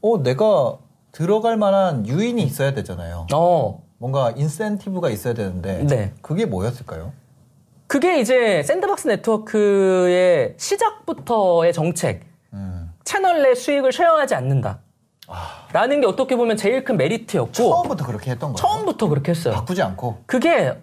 어 0.01 0.21
내가 0.23 0.77
들어갈 1.11 1.57
만한 1.57 2.05
유인이 2.05 2.41
있어야 2.43 2.73
되잖아요. 2.73 3.27
어. 3.33 3.81
뭔가 3.99 4.31
인센티브가 4.35 5.09
있어야 5.09 5.33
되는데 5.33 5.83
네. 5.87 6.13
그게 6.21 6.45
뭐였을까요? 6.45 7.13
그게 7.87 8.19
이제 8.19 8.61
샌드박스 8.63 9.07
네트워크의 9.07 10.55
시작부터의 10.57 11.73
정책. 11.73 12.21
음. 12.53 12.91
채널 13.03 13.41
내 13.41 13.55
수익을 13.55 13.91
쉐어하지 13.91 14.35
않는다. 14.35 14.79
라는 15.73 15.99
게 15.99 16.07
어떻게 16.07 16.35
보면 16.35 16.55
제일 16.55 16.83
큰 16.83 16.95
메리트였고 16.97 17.51
처음부터 17.51 18.05
그렇게 18.05 18.31
했던 18.31 18.53
거예요. 18.53 18.55
처음부터 18.55 19.07
그렇게 19.09 19.31
했어요. 19.31 19.53
바꾸지 19.53 19.81
않고. 19.81 20.23
그게 20.25 20.77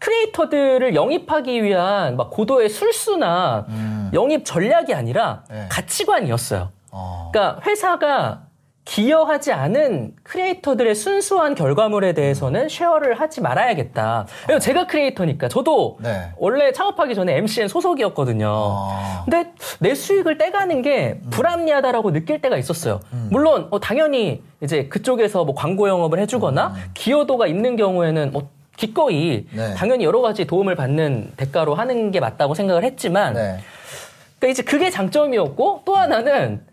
크리에이터들을 0.00 0.94
영입하기 0.94 1.62
위한 1.62 2.16
막 2.16 2.30
고도의 2.30 2.70
술수나 2.70 3.66
음. 3.68 4.10
영입 4.14 4.44
전략이 4.46 4.94
아니라 4.94 5.44
네. 5.50 5.68
가치관이었어요. 5.70 6.70
어. 6.90 7.30
그러니까 7.32 7.60
회사가 7.66 8.46
기여하지 8.90 9.52
않은 9.52 10.14
크리에이터들의 10.24 10.96
순수한 10.96 11.54
결과물에 11.54 12.12
대해서는 12.12 12.68
쉐어를 12.68 13.20
하지 13.20 13.40
말아야겠다. 13.40 14.26
왜냐면 14.48 14.60
제가 14.60 14.88
크리에이터니까 14.88 15.46
저도 15.46 15.98
네. 16.00 16.30
원래 16.36 16.72
창업하기 16.72 17.14
전에 17.14 17.36
MCN 17.36 17.68
소속이었거든요. 17.68 18.48
어. 18.50 19.22
근데 19.24 19.52
내 19.78 19.94
수익을 19.94 20.38
떼가는 20.38 20.82
게 20.82 21.20
불합리하다라고 21.30 22.12
느낄 22.12 22.40
때가 22.40 22.58
있었어요. 22.58 22.98
물론 23.30 23.68
어, 23.70 23.78
당연히 23.78 24.42
이제 24.60 24.88
그쪽에서 24.88 25.44
뭐 25.44 25.54
광고 25.54 25.88
영업을 25.88 26.18
해주거나 26.18 26.74
기여도가 26.94 27.46
있는 27.46 27.76
경우에는 27.76 28.32
뭐 28.32 28.48
기꺼이 28.76 29.46
네. 29.52 29.74
당연히 29.74 30.04
여러 30.04 30.20
가지 30.20 30.46
도움을 30.46 30.74
받는 30.74 31.34
대가로 31.36 31.76
하는 31.76 32.10
게 32.10 32.18
맞다고 32.18 32.54
생각을 32.54 32.82
했지만 32.82 33.34
네. 33.34 33.58
그러니까 34.40 34.48
이제 34.50 34.64
그게 34.64 34.90
장점이었고 34.90 35.82
또 35.84 35.94
하나는 35.94 36.68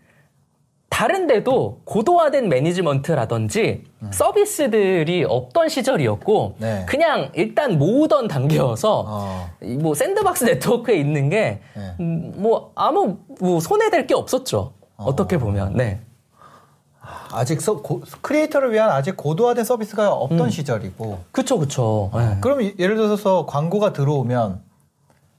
다른데도 0.90 1.82
고도화된 1.84 2.48
매니지먼트라든지 2.48 3.84
서비스들이 4.10 5.24
없던 5.28 5.68
시절이었고 5.68 6.46
음. 6.46 6.54
네. 6.58 6.86
그냥 6.88 7.30
일단 7.34 7.78
모으던 7.78 8.26
단계여서 8.28 9.04
어. 9.06 9.50
이뭐 9.62 9.94
샌드박스 9.94 10.44
네트워크에 10.44 10.96
있는 10.96 11.28
게 11.28 11.60
네. 11.76 11.94
음, 12.00 12.32
뭐 12.36 12.72
아무 12.74 13.18
뭐 13.40 13.60
손해될 13.60 14.06
게 14.06 14.14
없었죠. 14.14 14.72
어 14.96 15.14
떻게 15.14 15.38
보면 15.38 15.74
네. 15.76 16.00
아직 17.32 17.60
서, 17.60 17.80
고, 17.80 18.02
크리에이터를 18.22 18.72
위한 18.72 18.90
아직 18.90 19.16
고도화된 19.16 19.64
서비스가 19.64 20.12
없던 20.12 20.40
음. 20.40 20.50
시절이고. 20.50 21.18
그쵸 21.30 21.58
그쵸. 21.58 22.10
네. 22.14 22.38
그럼 22.40 22.62
이- 22.62 22.74
예를 22.78 22.96
들어서 22.96 23.46
광고가 23.46 23.92
들어오면 23.92 24.62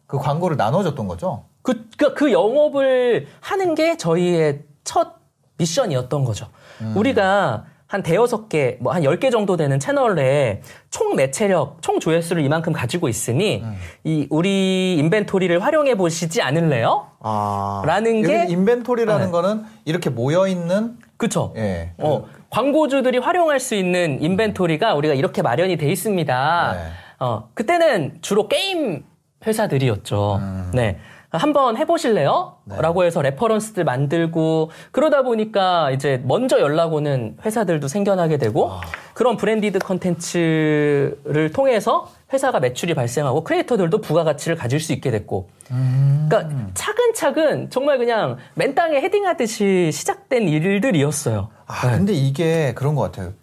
그 0.07 0.17
광고를 0.19 0.55
나눠줬던 0.57 1.07
거죠? 1.07 1.43
그, 1.61 1.85
그, 1.97 2.13
그 2.13 2.31
영업을 2.31 3.27
하는 3.41 3.75
게 3.75 3.97
저희의 3.97 4.61
첫 4.83 5.18
미션이었던 5.59 6.23
거죠. 6.25 6.47
우리가 6.95 7.65
한 7.87 8.03
대여섯 8.03 8.49
개, 8.49 8.77
뭐 8.79 8.93
한 8.93 9.03
열 9.03 9.19
개 9.19 9.29
정도 9.31 9.57
되는 9.57 9.79
채널에 9.79 10.61
총 10.91 11.15
매체력, 11.15 11.81
총 11.81 11.99
조회수를 11.99 12.43
이만큼 12.43 12.71
가지고 12.71 13.09
있으니 13.09 13.63
이 14.03 14.27
우리 14.29 14.95
인벤토리를 14.97 15.59
활용해 15.63 15.95
보시지 15.95 16.41
않을래요? 16.41 17.07
아. 17.19 17.81
라는 17.85 18.21
게- 18.21 18.45
inventory라는 18.47 19.25
네. 19.25 19.31
거는 19.31 19.63
이렇게 19.85 20.09
모여있는, 20.09 20.97
그쵸? 21.17 21.53
예. 21.57 21.91
어, 21.97 22.25
광고주들이 22.51 23.17
활용할 23.17 23.59
수 23.59 23.75
있는 23.75 24.21
inventory가 24.21 24.93
우리가 24.93 25.15
이렇게 25.15 25.41
마련이 25.41 25.77
돼 25.77 25.89
있습니다. 25.91 26.73
네. 26.73 26.79
어, 27.19 27.49
그때는 27.55 28.19
주로 28.21 28.47
게임 28.47 29.03
회사들이었죠. 29.45 30.41
네. 30.73 30.99
한번 31.31 31.77
해보실래요? 31.77 32.55
라고 32.65 33.03
해서 33.03 33.21
reference들 33.21 33.83
만들고 33.83 34.71
그러다 34.91 35.21
보니까 35.21 35.91
이제 35.91 36.21
먼저 36.25 36.59
연락 36.59 36.93
오는 36.93 37.37
회사들도 37.45 37.87
생겨나게 37.87 38.37
되고 38.37 38.71
그런 39.13 39.37
branded 39.37 39.79
컨텐츠를 39.79 41.51
통해서 41.53 42.09
회사가 42.33 42.59
매출이 42.59 42.95
발생하고 42.95 43.43
크리에이터들도 43.43 44.01
부가가치를 44.01 44.55
가질 44.57 44.79
수 44.79 44.91
있게 44.93 45.11
됐고 45.11 45.49
그러니까 45.67 46.49
차근차근 46.73 47.69
정말 47.69 47.99
그냥 47.99 48.37
맨 48.55 48.73
땅에 48.73 48.99
헤딩하듯이 48.99 49.91
시작된 49.91 50.47
일들이었어요. 50.47 51.49
아, 51.67 51.91
근데 51.91 52.13
이게 52.13 52.73
그런 52.73 52.95
것 52.95 53.03
같아요. 53.03 53.33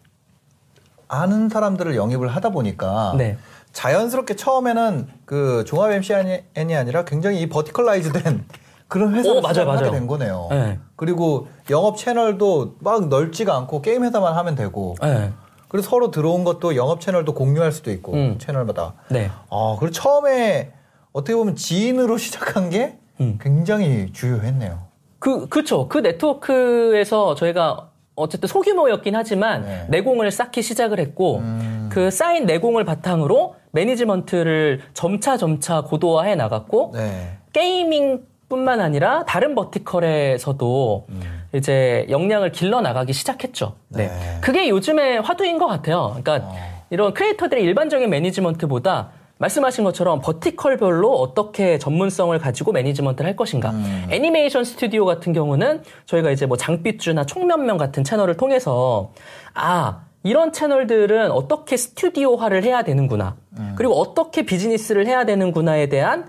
아는 1.09 1.49
사람들을 1.49 1.95
영입을 1.95 2.29
하다 2.29 2.51
보니까. 2.51 3.15
네. 3.17 3.37
자연스럽게 3.77 4.37
처음에는 4.37 5.07
그 5.27 5.63
종합 5.67 5.93
MCN이 5.93 6.75
아니라 6.75 7.05
굉장히 7.05 7.43
이 7.43 7.49
버티컬라이즈된 7.51 8.47
그런 8.89 9.15
회사를 9.15 9.39
오, 9.39 9.41
맞아요, 9.43 9.67
맞아요. 9.67 9.91
된 9.91 10.07
거네요. 10.07 10.49
네. 10.51 10.79
그리고 10.97 11.49
영업 11.69 11.99
채널도 11.99 12.77
막 12.79 13.09
넓지가 13.09 13.55
않고 13.55 13.83
게임 13.83 14.03
회사만 14.03 14.33
하면 14.35 14.55
되고. 14.55 14.95
네. 15.03 15.31
그리고 15.69 15.87
서로 15.87 16.11
들어온 16.11 16.45
것도 16.45 16.75
영업 16.75 17.03
채널도 17.03 17.35
공유할 17.35 17.71
수도 17.71 17.91
있고 17.91 18.15
음. 18.15 18.39
채널마다. 18.39 18.95
네. 19.11 19.31
아, 19.51 19.77
그리고 19.79 19.93
처음에 19.93 20.73
어떻게 21.13 21.37
보면 21.37 21.57
지인으로 21.57 22.17
시작한 22.17 22.71
게 22.71 22.99
음. 23.21 23.39
굉장히 23.43 24.11
주요했네요. 24.11 24.87
그, 25.19 25.49
그쵸. 25.49 25.87
그 25.89 25.99
네트워크에서 25.99 27.35
저희가 27.35 27.91
어쨌든 28.15 28.49
소규모였긴 28.49 29.15
하지만 29.15 29.63
네. 29.63 29.87
내공을 29.91 30.31
쌓기 30.31 30.63
시작을 30.63 30.99
했고 30.99 31.39
음. 31.39 31.91
그 31.93 32.11
쌓인 32.11 32.47
내공을 32.47 32.85
바탕으로 32.85 33.55
매니지먼트를 33.73 34.81
점차 34.95 35.37
점차 35.37 35.83
고도화해 35.83 36.35
나갔고 36.35 36.93
네. 36.95 37.39
gaming 37.53 38.21
뿐만 38.49 38.81
아니라 38.81 39.25
다른 39.25 39.55
vertical에서도 39.55 41.07
이제 41.55 42.07
역량을 42.09 42.53
길러 42.53 42.81
나가기 42.81 43.13
시작했죠. 43.13 43.75
네. 43.89 44.07
네. 44.07 44.39
그게 44.41 44.69
요즘의 44.69 45.23
화두인 45.23 45.59
것 45.59 45.67
같아요. 45.67 46.15
그러니까 46.23 46.49
이런 46.91 47.13
크리에이터들의 47.13 47.63
일반적인 47.65 48.09
매니지먼트보다 48.09 49.11
말씀하신 49.39 49.85
것처럼 49.85 50.21
vertical별로 50.23 51.13
어떻게 51.13 51.79
전문성을 51.79 52.39
가지고 52.39 52.73
매니지먼트를 52.73 53.29
할 53.29 53.37
것인가. 53.37 53.75
애니메이션 54.11 54.65
스튜디오 54.65 55.05
같은 55.05 55.33
경우는 55.33 55.83
저희가 56.07 56.31
이제 56.31 56.47
뭐 56.47 56.57
장빛주나 56.57 57.27
총면면 57.27 57.77
같은 57.77 58.03
채널을 58.03 58.37
통해서 58.37 59.11
아, 59.53 60.06
이런 60.27 60.53
채널들은 60.53 61.31
어떻게 61.31 61.77
스튜디오화를 61.77 62.65
해야 62.65 62.83
되는구나. 62.83 63.37
그리고 63.77 63.95
어떻게 63.95 64.43
비즈니스를 64.45 65.07
해야 65.07 65.25
되는구나에 65.25 65.89
대한 65.89 66.29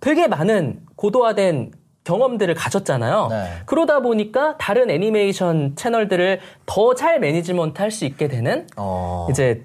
되게 0.00 0.26
많은 0.26 0.80
고도화된 0.96 1.70
경험들을 2.02 2.54
가졌잖아요. 2.54 3.28
네. 3.30 3.44
그러다 3.66 4.00
보니까 4.00 4.56
다른 4.58 4.90
애니메이션 4.90 5.76
채널들을 5.76 6.40
더 6.66 6.94
잘 6.94 7.20
매니지먼트 7.20 7.80
할 7.80 7.92
수 7.92 8.04
있게 8.04 8.26
되는 8.26 8.66
어. 8.76 9.28
이제 9.30 9.64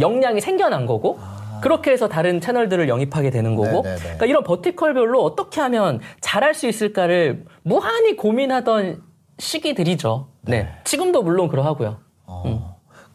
역량이 0.00 0.40
생겨난 0.40 0.86
거고 0.86 1.20
그렇게 1.62 1.92
해서 1.92 2.08
다른 2.08 2.40
채널들을 2.40 2.88
영입하게 2.88 3.30
되는 3.30 3.54
거고 3.54 3.82
네네네. 3.82 3.98
그러니까 4.00 4.26
이런 4.26 4.42
버티컬별로 4.42 5.22
어떻게 5.22 5.60
하면 5.60 6.00
잘할 6.20 6.54
수 6.54 6.66
있을까를 6.66 7.44
무한히 7.62 8.16
고민하던 8.16 9.00
시기들이죠. 9.38 10.26
네. 10.42 10.68
지금도 10.82 11.22
물론 11.22 11.48
그러하고요. 11.48 11.98
어. 12.26 12.65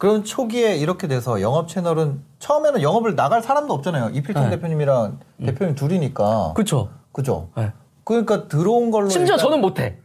그럼 0.02 0.24
초기에 0.24 0.78
이렇게 0.78 1.08
돼서 1.08 1.42
영업 1.42 1.68
채널은 1.68 2.24
처음에는 2.40 2.82
영업을 2.82 3.16
나갈 3.16 3.44
사람도 3.44 3.72
없잖아요. 3.76 4.10
이필통 4.14 4.46
네. 4.46 4.50
대표님이랑 4.50 5.20
대표님 5.46 5.76
둘이니까. 5.76 6.54
그렇죠. 6.56 6.90
그죠? 7.12 7.50
네. 7.56 7.72
그러니까 8.04 8.48
들어온 8.48 8.90
걸로. 8.90 9.10
심지어 9.10 9.36
일단- 9.36 9.46
저는 9.46 9.62
못해. 9.62 10.00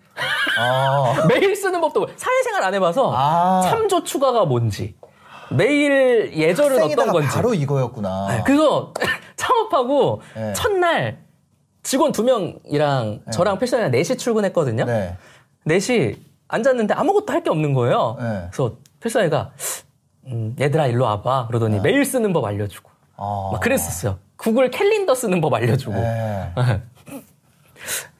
아. 0.59 1.15
매일 1.33 1.57
쓰는 1.57 1.81
법도 1.81 2.09
사회생활 2.15 2.63
안 2.65 2.75
해봐서 2.75 3.11
아. 3.17 3.63
참조 3.71 4.05
추가가 4.05 4.45
뭔지 4.45 4.95
매일 5.51 6.31
예절은 6.37 6.83
어떤 6.83 7.09
건지 7.11 7.29
바로 7.33 7.55
이거였구나. 7.55 8.27
네, 8.29 8.43
그래서 8.45 8.93
창업하고 9.37 10.21
네. 10.35 10.53
첫날 10.53 11.25
직원 11.83 12.13
두 12.13 12.23
명이랑 12.23 13.23
저랑 13.33 13.59
필선이랑 13.59 13.93
4시 13.93 14.19
출근했거든요. 14.19 14.85
네. 14.85 15.17
4시 15.67 16.19
앉았는데 16.49 16.93
아무것도 16.93 17.33
할 17.33 17.43
게 17.43 17.49
없는 17.49 17.73
거예요. 17.73 18.17
네. 18.21 18.49
그래서 18.53 18.77
필선이가 19.01 19.53
음, 20.29 20.57
얘들아 20.59 20.87
일로 20.87 21.05
와봐 21.05 21.47
그러더니 21.49 21.81
메일 21.81 22.05
쓰는 22.05 22.33
법 22.33 22.45
알려주고 22.45 22.91
아. 23.17 23.51
막 23.53 23.61
그랬었어요. 23.61 24.19
구글 24.37 24.71
캘린더 24.71 25.15
쓰는 25.15 25.41
법 25.41 25.55
알려주고 25.55 25.95
네. 25.95 26.53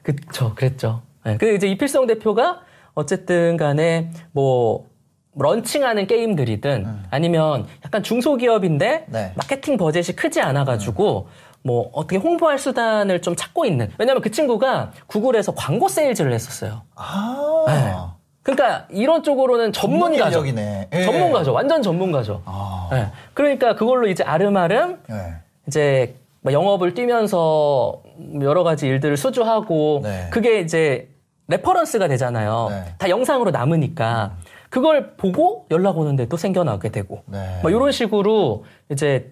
그쵸, 0.03 0.53
그랬죠. 0.55 1.01
네, 1.23 1.37
근데 1.37 1.55
이제 1.55 1.67
이필성 1.67 2.07
대표가 2.07 2.61
어쨌든 2.93 3.57
간에 3.57 4.11
뭐 4.31 4.87
런칭하는 5.35 6.07
게임들이든 6.07 7.03
아니면 7.11 7.67
약간 7.85 8.01
중소기업인데 8.01 9.05
네. 9.07 9.33
마케팅 9.35 9.77
버젯이 9.77 10.15
크지 10.15 10.41
않아가지고 10.41 11.27
뭐 11.63 11.89
어떻게 11.93 12.17
홍보할 12.17 12.57
수단을 12.57 13.21
좀 13.21 13.35
찾고 13.35 13.65
있는. 13.65 13.91
왜냐면 13.99 14.21
그 14.21 14.31
친구가 14.31 14.93
구글에서 15.07 15.53
광고 15.53 15.89
세일즈를 15.89 16.33
했었어요. 16.33 16.83
아. 16.95 18.15
그러니까 18.47 18.87
이런 18.89 19.23
쪽으로는 19.23 19.73
전문가죠. 19.73 20.45
예. 20.47 21.03
전문가죠. 21.03 21.51
완전 21.51 21.81
전문가죠. 21.81 22.43
아. 22.45 22.87
네. 22.93 23.07
그러니까 23.33 23.75
그걸로 23.75 24.07
이제 24.07 24.23
아름아름 24.23 24.99
네. 25.09 25.33
이제 25.67 26.15
뭐 26.39 26.53
영업을 26.53 26.93
뛰면서 26.93 28.01
여러 28.41 28.63
가지 28.63 28.87
일들을 28.87 29.17
수주하고 29.17 29.99
네. 30.01 30.29
그게 30.31 30.61
이제 30.61 31.09
reference가 31.49 32.07
되잖아요. 32.07 32.67
네. 32.69 32.85
다 32.97 33.09
영상으로 33.09 33.51
남으니까 33.51 34.37
그걸 34.69 35.15
보고 35.17 35.65
연락 35.69 35.97
오는데 35.97 36.29
또 36.29 36.37
생겨나게 36.37 36.87
되고 36.87 37.23
네. 37.25 37.59
뭐 37.61 37.69
이런 37.69 37.91
식으로 37.91 38.63
이제 38.89 39.29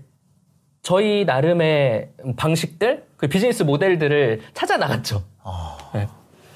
저희 0.82 1.24
나름의 1.24 2.10
방식들 2.36 3.06
그 3.16 3.28
비즈니스 3.28 3.64
모델들을 3.64 4.42
찾아 4.54 4.76
나갔죠. 4.76 5.24
아. 5.42 5.78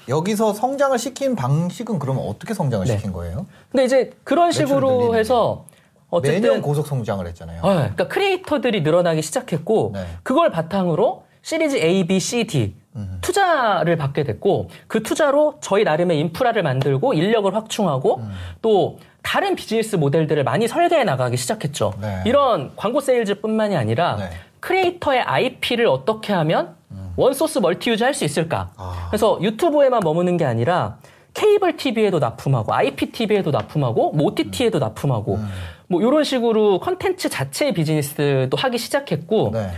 네. 0.06 0.12
여기서 0.12 0.52
성장을 0.52 0.96
시킨 0.98 1.36
방식은 1.36 1.98
그러면 1.98 2.24
어떻게 2.26 2.54
성장을 2.54 2.86
네. 2.86 2.96
시킨 2.96 3.12
거예요? 3.12 3.46
근데 3.70 3.84
이제 3.84 4.10
그런 4.24 4.52
식으로 4.52 5.14
해서 5.16 5.66
어쨌든 6.10 6.42
매년 6.42 6.62
고속 6.62 6.86
성장을 6.86 7.26
했잖아요. 7.26 7.60
어, 7.62 7.68
그러니까 7.74 8.08
크리에이터들이 8.08 8.82
늘어나기 8.82 9.22
시작했고 9.22 9.92
네. 9.94 10.06
그걸 10.22 10.50
바탕으로 10.50 11.24
시리즈 11.42 11.76
A, 11.76 12.06
B, 12.06 12.20
C, 12.20 12.44
D 12.44 12.74
음. 12.96 13.18
투자를 13.20 13.96
받게 13.96 14.24
됐고 14.24 14.68
그 14.88 15.02
투자로 15.02 15.58
저희 15.60 15.84
나름의 15.84 16.18
인프라를 16.18 16.62
만들고 16.62 17.14
인력을 17.14 17.54
확충하고 17.54 18.16
음. 18.16 18.32
또 18.60 18.98
다른 19.22 19.54
비즈니스 19.54 19.96
모델들을 19.96 20.42
많이 20.44 20.66
설계해 20.66 21.04
나가기 21.04 21.36
시작했죠. 21.36 21.92
네. 22.00 22.22
이런 22.26 22.72
광고 22.74 23.00
세일즈뿐만이 23.00 23.76
아니라 23.76 24.16
네. 24.16 24.30
크리에이터의 24.60 25.20
IP를 25.22 25.86
어떻게 25.86 26.32
하면 26.32 26.74
one 27.16 27.30
source 27.30 27.58
multi 27.58 27.90
use 27.90 28.04
할수 28.04 28.24
있을까? 28.24 28.70
음. 28.72 28.82
아. 28.82 29.06
그래서 29.10 29.38
유튜브에만 29.40 30.00
머무는 30.02 30.36
게 30.36 30.44
아니라 30.44 30.98
케이블 31.34 31.76
TV에도 31.76 32.18
납품하고 32.18 32.74
IPTV에도 32.74 33.50
납품하고 33.50 34.12
뭐 34.12 34.26
OTT에도 34.26 34.78
납품하고 34.78 35.34
음. 35.36 35.48
뭐 35.88 36.00
이런 36.00 36.24
식으로 36.24 36.80
컨텐츠 36.80 37.28
자체의 37.28 37.74
비즈니스도 37.74 38.56
하기 38.56 38.78
시작했고 38.78 39.50
네. 39.52 39.70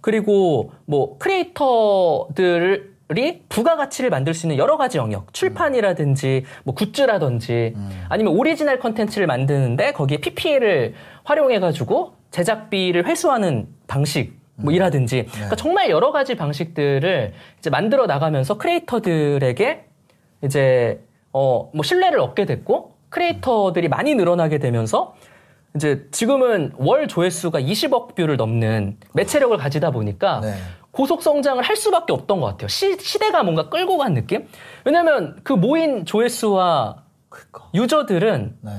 그리고 0.00 0.72
뭐 0.84 1.16
크리에이터들이 1.18 2.82
부가가치를 3.48 4.10
만들 4.10 4.34
수 4.34 4.46
있는 4.46 4.58
여러 4.58 4.76
가지 4.76 4.98
영역, 4.98 5.32
출판이라든지 5.32 6.44
뭐 6.64 6.74
굿즈라든지 6.74 7.74
아니면 8.10 8.34
오리지널 8.34 8.78
컨텐츠를 8.78 9.26
만드는데 9.26 9.92
거기에 9.92 10.18
PPL을 10.18 10.94
활용해가지고 11.24 12.14
제작비를 12.30 13.06
회수하는 13.06 13.68
방식 13.86 14.43
뭐 14.56 14.72
이라든지 14.72 15.26
그러니까 15.32 15.56
정말 15.56 15.90
여러 15.90 16.12
가지 16.12 16.36
방식들을 16.36 17.32
이제 17.58 17.70
만들어 17.70 18.06
나가면서 18.06 18.56
크리에이터들에게 18.58 19.84
이제 20.44 21.00
어 21.32 21.70
뭐 21.74 21.82
신뢰를 21.82 22.20
얻게 22.20 22.44
됐고 22.46 22.94
크리에이터들이 23.08 23.88
많이 23.88 24.14
늘어나게 24.14 24.58
되면서 24.58 25.14
이제 25.74 26.06
지금은 26.12 26.72
월 26.76 27.08
조회수가 27.08 27.60
20억 27.60 28.14
뷰를 28.14 28.36
넘는 28.36 28.96
매체력을 29.14 29.56
가지다 29.56 29.90
보니까 29.90 30.40
네. 30.40 30.54
고속 30.92 31.22
성장을 31.22 31.60
할 31.64 31.74
수밖에 31.74 32.12
없던 32.12 32.38
것 32.38 32.46
같아요. 32.46 32.68
시, 32.68 32.96
시대가 33.00 33.42
뭔가 33.42 33.68
끌고 33.68 33.98
간 33.98 34.14
느낌? 34.14 34.46
왜냐면 34.84 35.36
그 35.42 35.52
모인 35.52 36.04
조회수와 36.04 37.02
그러니까. 37.28 37.68
유저들은 37.74 38.56
네. 38.60 38.70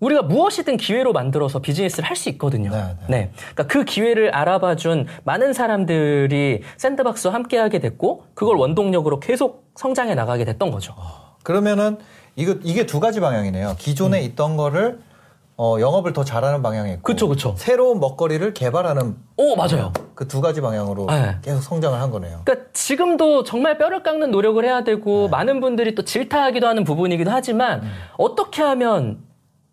우리가 0.00 0.22
무엇이든 0.22 0.76
기회로 0.76 1.12
만들어서 1.12 1.60
비즈니스를 1.60 2.08
할 2.08 2.16
수 2.16 2.28
있거든요. 2.30 2.70
네, 2.70 2.96
네. 3.08 3.30
그러니까 3.54 3.66
그 3.66 3.84
기회를 3.84 4.34
알아봐준 4.34 5.06
많은 5.24 5.52
사람들이 5.52 6.62
샌드박스와 6.78 7.34
함께하게 7.34 7.78
됐고 7.78 8.24
그걸 8.34 8.56
원동력으로 8.56 9.20
계속 9.20 9.70
성장해 9.74 10.14
나가게 10.14 10.44
됐던 10.44 10.70
거죠. 10.70 10.94
그러면은 11.42 11.98
이거 12.36 12.56
이게 12.62 12.86
두 12.86 13.00
가지 13.00 13.20
방향이네요. 13.20 13.76
기존에 13.78 14.20
음. 14.20 14.24
있던 14.24 14.56
거를 14.56 15.00
어, 15.58 15.76
영업을 15.80 16.12
더 16.12 16.22
잘하는 16.24 16.62
방향이 16.62 16.92
있고 16.94 17.02
그쵸, 17.02 17.28
그쵸. 17.28 17.54
새로운 17.56 17.98
먹거리를 18.00 18.52
개발하는 18.52 19.16
오 19.38 19.56
맞아요. 19.56 19.92
그 20.14 20.26
두 20.28 20.40
가지 20.42 20.60
방향으로 20.60 21.06
네. 21.06 21.36
계속 21.42 21.62
성장을 21.62 21.98
한 21.98 22.10
거네요. 22.10 22.40
그러니까 22.44 22.68
지금도 22.74 23.44
정말 23.44 23.78
뼈를 23.78 24.02
깎는 24.02 24.30
노력을 24.30 24.62
해야 24.64 24.84
되고 24.84 25.24
네. 25.24 25.28
많은 25.30 25.60
분들이 25.60 25.94
또 25.94 26.04
질타하기도 26.04 26.66
하는 26.66 26.84
부분이기도 26.84 27.30
하지만 27.30 27.82
음. 27.82 27.90
어떻게 28.18 28.62
하면 28.62 29.18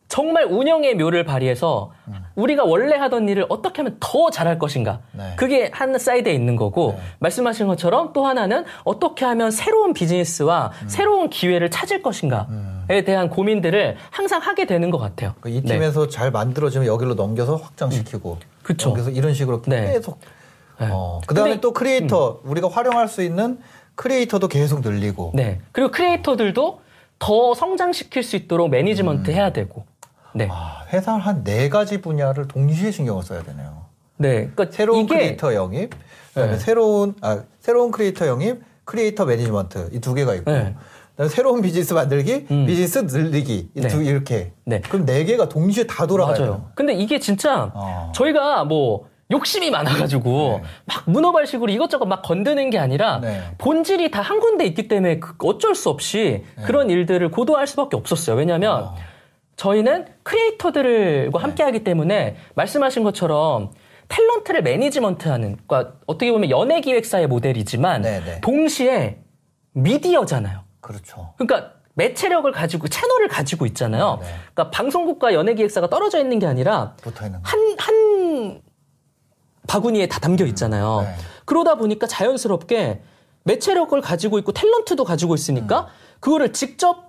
정말 0.08 0.46
운영의 0.46 0.96
묘를 0.96 1.26
발휘해서 1.26 1.92
우리가 2.36 2.63
원래 2.63 2.96
하던 2.96 3.30
일을 3.30 3.46
어떻게 3.50 3.82
하면 3.82 3.98
더 4.00 4.30
잘할 4.30 4.60
것인가. 4.60 5.00
음. 5.13 5.18
네. 5.18 5.34
그게 5.36 5.72
한 5.74 5.98
사이드에 5.98 6.34
있는 6.34 6.56
거고 6.56 7.00
말씀하신 7.20 7.68
것처럼 7.68 8.13
또 8.13 8.26
하나는 8.26 8.66
어떻게 8.84 9.26
하면 9.26 9.52
새로운 9.52 9.94
비즈니스와 9.94 10.72
음. 10.84 10.89
새로운 10.89 11.30
기회를 11.30 11.72
찾을 11.72 12.02
것인가에 12.04 13.04
대한 13.06 13.30
고민들을 13.30 13.98
항상 14.12 14.42
하게 14.42 14.66
되는 14.66 14.92
것 14.92 14.98
같아요. 15.00 15.34
그이 15.42 15.62
네. 15.62 15.74
팀에서 15.74 16.08
잘 16.08 16.32
만들어지면 16.32 16.88
여기로 16.88 17.16
넘겨서 17.16 17.56
확장시키고 17.56 18.38
그쵸. 18.62 18.89
넘겨서 18.89 19.10
이런 19.10 19.34
식으로 19.34 19.62
네. 19.63 19.94
계속 19.94 20.20
네. 20.80 20.89
어, 20.92 21.22
그다음에 21.26 21.60
또 21.60 21.72
크리에이터 21.74 22.42
우리가 22.44 22.70
활용할 22.70 23.08
수 23.08 23.24
있는 23.24 23.60
크리에이터도 23.96 24.48
계속 24.48 24.82
늘리고 24.82 25.32
네. 25.34 25.60
그리고 25.72 25.92
크리에이터들도 25.92 26.82
더 27.20 27.54
성장시킬 27.54 28.22
수 28.22 28.36
있도록 28.36 28.70
매니지먼트 28.70 29.32
해야 29.32 29.54
되고. 29.54 29.86
네. 30.34 30.46
음. 30.46 30.50
아, 30.52 30.84
회사 30.91 31.13
한네 31.13 31.69
가지 31.69 32.02
분야를 32.02 32.48
동시에 32.48 32.91
신경을 32.91 33.24
써야 33.24 33.43
되네요. 33.43 33.84
네. 34.17 34.48
그러니까 34.54 34.65
새로운 34.72 35.08
크리에이터 35.08 35.54
영입, 35.54 35.91
그다음에 36.34 36.54
네. 36.54 36.58
새로운 36.60 37.15
아 37.22 37.41
새로운 37.60 37.91
크리에이터 37.91 38.28
영입, 38.28 38.62
크리에이터 38.86 39.26
매니지먼트 39.26 39.89
이 39.93 40.00
두 40.00 40.13
개가 40.13 40.36
있고, 40.36 40.52
네. 40.52 40.76
새로운 41.30 41.62
비즈니스 41.62 41.93
만들기, 41.93 42.48
음. 42.52 42.65
비즈니스 42.65 43.00
늘리기 43.00 43.69
이 43.76 43.82
네. 43.82 43.88
두 43.88 44.02
이렇게. 44.04 44.54
네. 44.65 44.82
그럼 44.82 45.06
네 45.06 45.24
개가 45.26 45.50
동시에 45.50 45.86
다 45.86 46.06
돌아가요. 46.08 46.38
맞아요. 46.39 46.65
근데 46.76 46.93
이게 46.93 47.19
진짜 47.19 47.72
어. 47.74 48.12
저희가 48.15 48.63
뭐 48.65 49.08
욕심이 49.32 49.72
많아가지고 49.72 50.60
네. 50.62 50.67
막 50.86 51.04
문어발식으로 51.10 51.72
이것저것 51.72 52.06
막 52.06 52.22
건드는 52.22 52.69
게 52.69 52.78
아니라 52.78 53.19
네. 53.19 53.41
본질이 53.58 54.12
다 54.12 54.22
한 54.22 54.39
군데 54.39 54.65
있기 54.65 54.88
때문에 54.88 55.19
그 55.19 55.34
어쩔 55.43 55.76
수 55.76 55.89
없이 55.89 56.43
네. 56.58 56.63
그런 56.63 56.89
일들을 56.89 57.30
고도할 57.32 57.65
수밖에 57.67 57.96
없었어요. 57.98 58.36
왜냐하면 58.36 58.84
어. 58.84 58.96
저희는 59.56 60.08
크리에이터들과 60.24 61.39
네. 61.39 61.42
함께하기 61.42 61.84
때문에 61.84 62.38
말씀하신 62.56 63.04
것처럼 63.04 63.72
탤런트를 64.10 64.62
매니지먼트하는 64.62 65.58
그러니까 65.66 65.96
어떻게 66.06 66.32
보면 66.32 66.50
연예 66.50 66.82
기획사의 66.82 67.28
모델이지만 67.28 68.02
네, 68.02 68.24
네. 68.24 68.42
동시에 68.42 69.20
미디어잖아요. 69.74 70.62
그렇죠. 70.82 71.34
그러니까 71.38 71.74
매체력을 71.96 72.52
가지고 72.52 72.88
채널을 72.88 73.28
가지고 73.28 73.66
있잖아요. 73.68 74.18
네, 74.22 74.28
네. 74.28 74.34
그러니까 74.54 74.72
방송국과 74.72 75.34
연예 75.34 75.54
기획사가 75.54 75.89
떨어져 75.89 76.20
있는 76.20 76.39
게 76.39 76.46
아니라 76.46 76.96
거. 77.02 77.39
한한 77.44 78.62
바구니에 79.68 80.08
다 80.08 80.20
담겨 80.20 80.46
있잖아요. 80.46 81.02
네. 81.02 81.16
그러다 81.46 81.76
보니까 81.76 82.08
자연스럽게 82.08 83.02
매체력을 83.44 84.00
가지고 84.02 84.39
있고 84.39 84.54
탤런트도 84.54 85.04
가지고 85.06 85.36
있으니까 85.36 85.82
음. 85.82 85.88
그거를 86.20 86.54
직접 86.54 87.03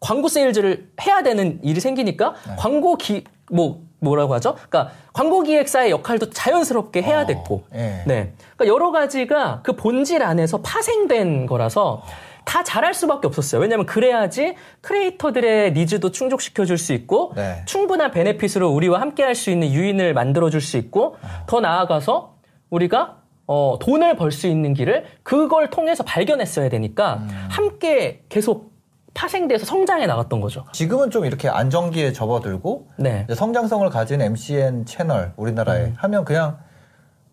광고 0.00 0.28
세일즈를 0.28 0.90
해야 1.06 1.22
되는 1.22 1.60
일이 1.62 1.80
생기니까 1.80 2.34
네. 2.46 2.54
광고 2.58 2.96
기 2.96 3.24
뭐 3.50 3.82
뭐라고 3.98 4.32
하죠? 4.34 4.54
그러니까 4.54 4.92
광고 5.12 5.42
기획사의 5.42 5.90
역할도 5.90 6.30
자연스럽게 6.30 7.02
해야 7.02 7.22
어, 7.22 7.26
됐고, 7.26 7.64
예. 7.74 8.02
네, 8.06 8.32
그러니까 8.56 8.66
여러 8.66 8.92
가지가 8.92 9.60
그 9.62 9.76
본질 9.76 10.22
안에서 10.22 10.62
파생된 10.62 11.44
거라서 11.44 12.02
다 12.46 12.64
잘할 12.64 12.94
수밖에 12.94 13.26
없었어요. 13.26 13.60
왜냐하면 13.60 13.84
그래야지 13.84 14.54
크리에이터들의 14.80 15.74
needs도 15.74 16.12
충족시켜줄 16.12 16.78
수 16.78 16.94
있고 16.94 17.32
네. 17.36 17.62
충분한 17.66 18.10
benefit으로 18.12 18.70
우리와 18.70 19.00
함께할 19.00 19.34
수 19.34 19.50
있는 19.50 19.70
유인을 19.70 20.14
만들어줄 20.14 20.62
수 20.62 20.78
있고 20.78 21.16
더 21.46 21.60
나아가서 21.60 22.36
우리가 22.70 23.18
어, 23.46 23.78
돈을 23.80 24.16
벌 24.16 24.30
수 24.30 24.46
있는 24.46 24.72
길을 24.74 25.04
그걸 25.22 25.68
통해서 25.70 26.04
발견했어야 26.04 26.68
되니까 26.70 27.14
음. 27.16 27.28
함께 27.50 28.22
계속 28.28 28.69
파생돼서 29.14 29.66
성장해 29.66 30.06
나갔던 30.06 30.40
거죠. 30.40 30.64
지금은 30.72 31.10
좀 31.10 31.24
이렇게 31.24 31.48
안정기에 31.48 32.12
접어들고 32.12 32.88
네. 32.96 33.26
성장성을 33.34 33.88
가진 33.90 34.20
MCN 34.22 34.86
채널 34.86 35.32
우리나라에 35.36 35.84
음. 35.86 35.94
하면 35.98 36.24
그냥 36.24 36.58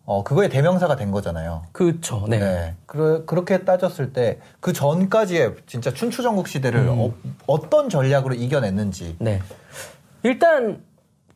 어 0.04 0.24
그거의 0.24 0.48
대명사가 0.48 0.96
된 0.96 1.10
거잖아요. 1.10 1.64
그렇죠. 1.72 2.24
네. 2.28 2.38
네. 2.38 2.74
그, 2.86 3.24
그렇게 3.26 3.64
따졌을 3.64 4.12
때 4.12 4.38
그 4.60 4.72
전까지의 4.72 5.54
진짜 5.66 5.92
춘추전국 5.92 6.48
시대를 6.48 6.80
음. 6.80 7.12
어, 7.46 7.70
떤 7.70 7.88
전략으로 7.88 8.34
이겨냈는지. 8.34 9.16
네. 9.18 9.40
일단 10.22 10.82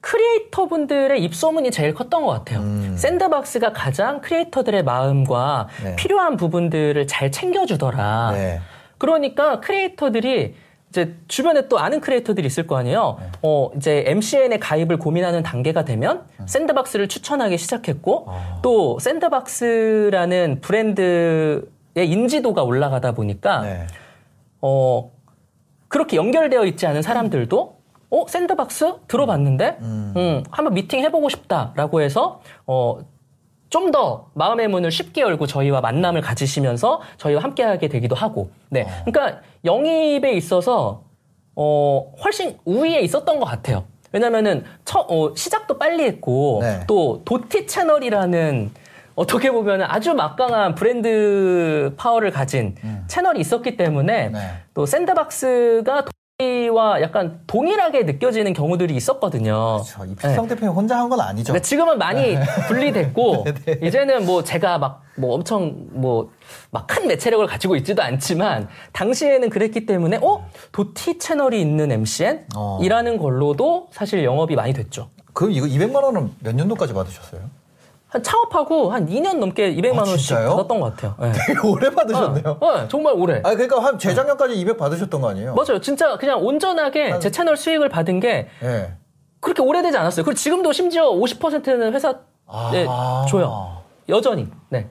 크리에이터 0.00 0.66
분들의 0.66 1.22
입소문이 1.22 1.70
제일 1.70 1.94
컸던 1.94 2.24
것 2.26 2.32
같아요. 2.32 2.58
음. 2.60 2.96
샌드박스가 2.96 3.72
가장 3.72 4.20
크리에이터들의 4.20 4.82
마음과 4.82 5.68
네. 5.84 5.96
필요한 5.96 6.36
부분들을 6.36 7.06
잘 7.06 7.30
챙겨주더라. 7.30 8.32
네. 9.02 9.06
그러니까 9.06 9.58
크리에이터들이 9.60 10.54
이제 10.90 11.16
주변에 11.26 11.68
또 11.68 11.78
아는 11.78 12.00
크리에이터들이 12.00 12.46
있을 12.46 12.66
거 12.66 12.76
아니에요. 12.76 13.16
네. 13.18 13.26
어, 13.42 13.70
이제 13.76 14.04
MCN의 14.06 14.60
가입을 14.60 14.98
고민하는 14.98 15.42
단계가 15.42 15.84
되면 15.84 16.26
음. 16.38 16.46
샌드박스를 16.46 17.08
추천하기 17.08 17.58
시작했고 17.58 18.26
아. 18.28 18.60
또 18.62 18.98
샌드박스라는 19.00 20.60
브랜드의 20.60 21.64
인지도가 21.96 22.62
올라가다 22.62 23.12
보니까 23.12 23.62
네. 23.62 23.86
어, 24.60 25.10
그렇게 25.88 26.16
연결되어 26.16 26.64
있지 26.66 26.86
않은 26.86 27.02
사람들도 27.02 27.76
어, 28.10 28.26
샌드박스 28.28 28.92
들어봤는데 29.08 29.78
음, 29.80 30.44
한번 30.50 30.74
미팅 30.74 31.00
해보고 31.00 31.30
싶다라고 31.30 32.02
해서 32.02 32.42
어, 32.66 32.98
좀 33.72 33.90
더 33.92 34.28
마음의 34.34 34.68
문을 34.68 34.90
쉽게 34.90 35.20
열고 35.20 35.46
저희와 35.46 35.80
만남을 35.80 36.20
가지시면서 36.22 37.02
저희와 37.18 37.42
함께하게 37.42 37.88
되기도 37.88 38.14
하고, 38.14 38.50
네, 38.70 38.86
그러니까 39.04 39.40
영입에 39.64 40.32
있어서 40.32 41.02
어, 41.54 42.12
훨씬 42.24 42.58
우위에 42.64 43.00
있었던 43.00 43.38
것 43.38 43.44
같아요. 43.44 43.84
왜냐면은 44.12 44.64
처, 44.84 45.00
어, 45.00 45.34
시작도 45.34 45.78
빨리 45.78 46.04
했고 46.04 46.60
네. 46.62 46.84
또 46.86 47.22
도티 47.24 47.66
채널이라는 47.66 48.70
어떻게 49.14 49.50
보면 49.50 49.82
아주 49.82 50.14
막강한 50.14 50.74
브랜드 50.74 51.92
파워를 51.98 52.30
가진 52.30 52.74
채널이 53.08 53.40
있었기 53.40 53.76
때문에 53.76 54.28
네. 54.30 54.38
또 54.72 54.86
샌드박스가 54.86 56.06
와 56.72 57.00
약간 57.00 57.40
동일하게 57.46 58.04
느껴지는 58.04 58.52
경우들이 58.52 58.94
있었거든요. 58.96 59.82
그렇죠. 59.84 60.04
이필성 60.12 60.48
대표님 60.48 60.74
혼자 60.74 60.98
한 60.98 61.08
건 61.08 61.20
아니죠. 61.20 61.52
근데 61.52 61.62
지금은 61.62 61.98
많이 61.98 62.36
분리됐고 62.68 63.44
네, 63.66 63.78
이제는 63.82 64.24
뭐 64.26 64.42
제가 64.44 64.78
막 64.78 65.02
뭐 65.14 65.34
엄청 65.34 65.74
뭐 65.90 66.30
막 66.70 66.86
큰 66.86 67.06
매체력을 67.06 67.46
가지고 67.46 67.76
있지도 67.76 68.02
않지만 68.02 68.68
당시에는 68.92 69.50
그랬기 69.50 69.84
때문에 69.84 70.18
어 70.22 70.46
도티 70.72 71.18
채널이 71.18 71.60
있는 71.60 71.92
MCN 71.92 72.46
어. 72.56 72.78
이라는 72.82 73.18
걸로도 73.18 73.88
사실 73.92 74.24
영업이 74.24 74.54
많이 74.56 74.72
됐죠. 74.72 75.10
그럼 75.34 75.52
이거 75.52 75.66
200만 75.66 76.02
원은 76.02 76.32
몇 76.40 76.54
년도까지 76.54 76.94
받으셨어요? 76.94 77.42
한 78.12 78.22
창업하고 78.22 78.92
한 78.92 79.06
2년 79.08 79.38
넘게 79.38 79.74
200만 79.74 79.94
아, 79.94 79.98
원씩 80.00 80.18
진짜요? 80.18 80.50
받았던 80.50 80.80
것 80.80 80.94
같아요. 80.94 81.14
네. 81.18 81.32
되게 81.32 81.66
오래 81.66 81.88
받으셨네요. 81.88 82.58
어, 82.60 82.76
네, 82.76 82.88
정말 82.88 83.14
오래. 83.16 83.40
아 83.42 83.54
그러니까 83.54 83.82
한 83.82 83.98
재작년까지 83.98 84.54
200 84.54 84.76
받으셨던 84.76 85.22
거 85.22 85.30
아니에요? 85.30 85.54
맞아요. 85.54 85.80
진짜 85.80 86.18
그냥 86.18 86.44
온전하게 86.44 87.18
제 87.20 87.30
채널 87.30 87.56
수익을 87.56 87.88
받은 87.88 88.20
게 88.20 88.48
예. 88.62 88.92
그렇게 89.40 89.62
오래되지 89.62 89.96
않았어요. 89.96 90.26
그리고 90.26 90.36
지금도 90.36 90.72
심지어 90.74 91.10
50%는 91.10 91.94
회사 91.94 92.10
에 92.10 92.86
아. 92.86 93.24
줘요. 93.30 93.78
여전히. 94.10 94.46
네. 94.68 94.90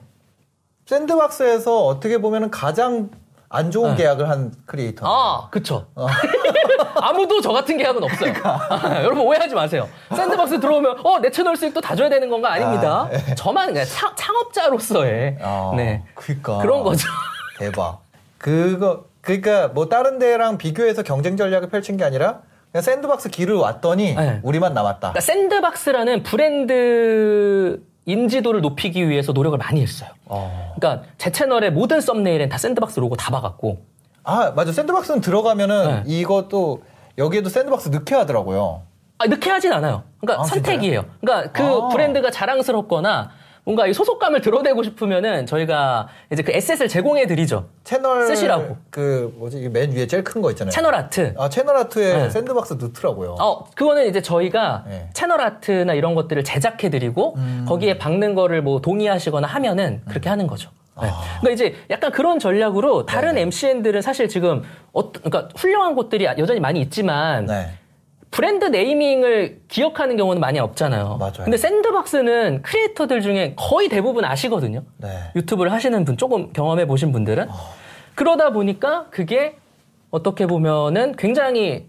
샌드박스에서 0.86 1.86
어떻게 1.86 2.20
보면 2.20 2.50
가장 2.50 3.10
안 3.52 3.70
좋은 3.70 3.90
네. 3.90 3.96
계약을 3.98 4.30
한 4.30 4.50
크리에이터. 4.64 5.06
아, 5.06 5.48
그쵸. 5.50 5.86
어. 5.94 6.06
아무도 7.02 7.40
저 7.42 7.52
같은 7.52 7.76
계약은 7.76 8.02
없어요. 8.02 8.32
그러니까. 8.32 9.02
여러분 9.04 9.26
오해하지 9.26 9.54
마세요. 9.54 9.86
샌드박스 10.14 10.58
들어오면, 10.58 11.04
어, 11.04 11.18
내 11.18 11.30
채널 11.30 11.54
수익도 11.56 11.82
다 11.82 11.94
줘야 11.94 12.08
되는 12.08 12.30
건가? 12.30 12.50
아닙니다. 12.50 13.08
저만 13.36 13.68
그냥 13.68 13.84
창, 13.84 14.10
창업자로서의, 14.16 15.36
아, 15.42 15.72
네. 15.76 16.02
그러니까 16.14 16.58
그런 16.58 16.82
거죠. 16.82 17.06
대박. 17.58 18.00
그거 18.38 19.04
그러니까 19.20 19.68
뭐 19.68 19.88
다른 19.88 20.18
데랑 20.18 20.56
비교해서 20.56 21.02
경쟁 21.02 21.36
전략을 21.36 21.68
펼친 21.68 21.96
게 21.98 22.04
아니라 22.04 22.40
그냥 22.72 22.82
샌드박스 22.82 23.28
길을 23.28 23.54
왔더니 23.54 24.14
네. 24.14 24.40
우리만 24.42 24.72
남았다. 24.72 24.98
그러니까 25.12 25.20
샌드박스라는 25.20 26.22
브랜드 26.22 27.82
인지도를 28.04 28.60
높이기 28.60 29.08
위해서 29.08 29.32
노력을 29.32 29.56
많이 29.58 29.80
했어요. 29.80 30.10
어. 30.26 30.74
그러니까 30.76 31.06
제 31.18 31.30
채널의 31.30 31.72
모든 31.72 32.00
썸네일엔 32.00 32.48
다 32.48 32.58
샌드박스 32.58 33.00
로고 33.00 33.16
다 33.16 33.30
박았고, 33.30 33.84
아 34.24 34.52
맞아 34.52 34.72
샌드박스는 34.72 35.20
들어가면은 35.20 36.02
네. 36.04 36.18
이것도 36.18 36.82
여기에도 37.18 37.48
샌드박스 37.48 37.88
넣게 37.90 38.14
하더라고요. 38.14 38.82
아, 39.18 39.26
넣게 39.26 39.50
하진 39.50 39.72
않아요. 39.72 40.02
그러니까 40.20 40.42
아, 40.42 40.46
선택이에요. 40.46 41.04
그러니까 41.20 41.52
그 41.52 41.62
아. 41.62 41.88
브랜드가 41.88 42.30
자랑스럽거나 42.30 43.30
뭔가 43.64 43.86
이 43.86 43.92
소속감을 43.92 44.40
드러내고 44.40 44.82
싶으면은 44.82 45.46
저희가 45.46 46.08
이제 46.32 46.42
그 46.42 46.50
asset을 46.52 46.88
제공해 46.88 47.26
드리죠. 47.26 47.68
채널 47.84 48.26
쓰시라고. 48.26 48.76
그 48.90 49.32
뭐지 49.38 49.58
이 49.58 49.65
맨 49.65 49.92
위에 49.92 50.06
제일 50.08 50.24
큰 50.24 50.42
거 50.42 50.50
있잖아요. 50.50 50.72
채널 50.72 50.94
아트. 50.96 51.32
아 51.38 51.48
채널 51.48 51.76
아트에 51.76 52.14
네. 52.24 52.30
샌드박스 52.30 52.74
넣더라고요. 52.74 53.36
어, 53.38 53.64
그거는 53.76 54.08
이제 54.08 54.20
저희가 54.20 54.84
네. 54.88 55.08
채널 55.14 55.40
아트나 55.40 55.94
이런 55.94 56.16
것들을 56.16 56.42
제작해 56.42 56.90
드리고 56.90 57.34
음. 57.36 57.64
거기에 57.68 57.98
박는 57.98 58.34
거를 58.34 58.62
뭐 58.62 58.80
동의하시거나 58.80 59.46
하면은 59.46 60.02
그렇게 60.08 60.28
하는 60.28 60.48
거죠. 60.48 60.70
네. 61.00 61.08
아. 61.08 61.22
그러니까 61.40 61.50
이제 61.52 61.76
약간 61.90 62.10
그런 62.10 62.40
전략으로 62.40 63.06
다른 63.06 63.36
네. 63.36 63.42
MCN들은 63.42 64.02
사실 64.02 64.28
지금 64.28 64.62
어, 64.92 65.12
그러니까 65.12 65.48
훌륭한 65.56 65.94
곳들이 65.94 66.24
여전히 66.24 66.58
많이 66.58 66.80
있지만 66.80 67.46
네. 67.46 67.70
브랜드 68.32 68.64
네이밍을 68.64 69.60
기억하는 69.68 70.16
경우는 70.16 70.40
많이 70.40 70.58
없잖아요. 70.58 71.18
맞아요. 71.20 71.32
근데 71.44 71.58
샌드박스는 71.58 72.62
크리에이터들 72.62 73.20
중에 73.20 73.52
거의 73.56 73.90
대부분 73.90 74.24
아시거든요. 74.24 74.82
네. 74.96 75.08
유튜브를 75.36 75.70
하시는 75.70 76.02
분, 76.06 76.16
조금 76.16 76.50
경험해 76.52 76.86
보신 76.86 77.12
분들은. 77.12 77.48
그러다 78.14 78.50
보니까 78.50 79.06
그게 79.10 79.56
어떻게 80.10 80.46
보면은 80.46 81.14
굉장히, 81.16 81.86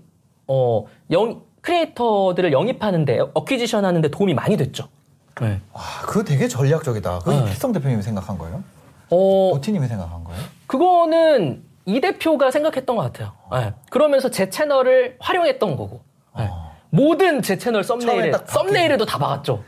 어, 0.48 0.86
영, 1.12 1.44
크리에이터들을 1.62 2.52
영입하는데, 2.52 3.20
어퀴지션 3.34 3.86
하는데 3.86 4.06
도움이 4.10 4.34
많이 4.34 4.58
됐죠. 4.58 4.90
네. 5.40 5.62
아 5.72 6.02
그거 6.06 6.26
되게 6.26 6.50
전략적이다. 6.50 7.20
그거 7.20 7.32
네. 7.32 7.46
필성 7.46 7.72
대표님이 7.72 8.02
생각한 8.02 8.38
거예요? 8.38 8.64
어, 9.10 9.52
도티님이 9.54 9.88
생각한 9.88 10.26
거예요? 10.26 10.42
그거는 10.68 11.64
이 11.86 12.02
대표가 12.02 12.52
생각했던 12.52 12.98
것 12.98 13.02
같아요. 13.04 13.32
네. 13.54 13.74
그러면서 13.90 14.30
제 14.30 14.50
채널을 14.50 15.16
활용했던 15.20 15.78
거고. 15.78 16.02
네. 16.94 17.04
모든 17.04 17.42
제 17.42 17.58
채널 17.58 17.84
썸네일에, 17.84 18.32
썸네일에도 18.46 19.06
다 19.06 19.18
박았죠. 19.18 19.64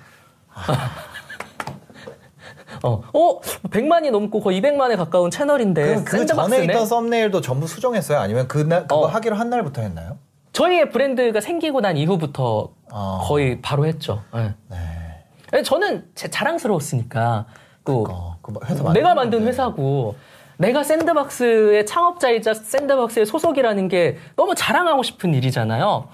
어, 2.84 3.02
어, 3.14 3.42
100만이 3.42 4.12
넘고 4.12 4.42
거의 4.42 4.62
200만에 4.62 4.96
가까운 4.96 5.32
채널인데. 5.32 6.04
그 6.04 6.26
전에? 6.26 6.66
있던 6.66 6.86
썸네일도 6.86 7.42
전부 7.42 7.66
수정했어요? 7.68 8.20
아니면 8.20 8.48
그날 8.48 8.82
그거 8.84 8.98
어. 8.98 9.08
하기로 9.08 9.36
한 9.36 9.50
날부터 9.50 9.82
했나요? 9.82 10.20
저희의 10.54 10.92
브랜드가 10.92 11.42
생기고 11.42 11.82
난 11.82 11.98
이후부터 11.98 12.70
어. 12.92 13.20
거의 13.24 13.60
바로 13.62 13.86
했죠. 13.88 14.22
네. 14.34 14.54
네. 14.70 15.64
저는 15.64 16.06
제 16.16 16.30
자랑스러웠으니까 16.30 17.46
또 17.86 18.06
어, 18.10 18.38
그 18.42 18.54
회사 18.66 18.94
내가 18.94 19.16
만든 19.16 19.40
건데. 19.40 19.48
회사고 19.50 20.16
내가 20.58 20.84
샌드박스의 20.84 21.86
창업자이자 21.86 22.54
샌드박스의 22.54 23.26
소속이라는 23.26 23.88
게 23.88 24.18
너무 24.36 24.54
자랑하고 24.56 25.04
싶은 25.04 25.34
일이잖아요. 25.34 26.08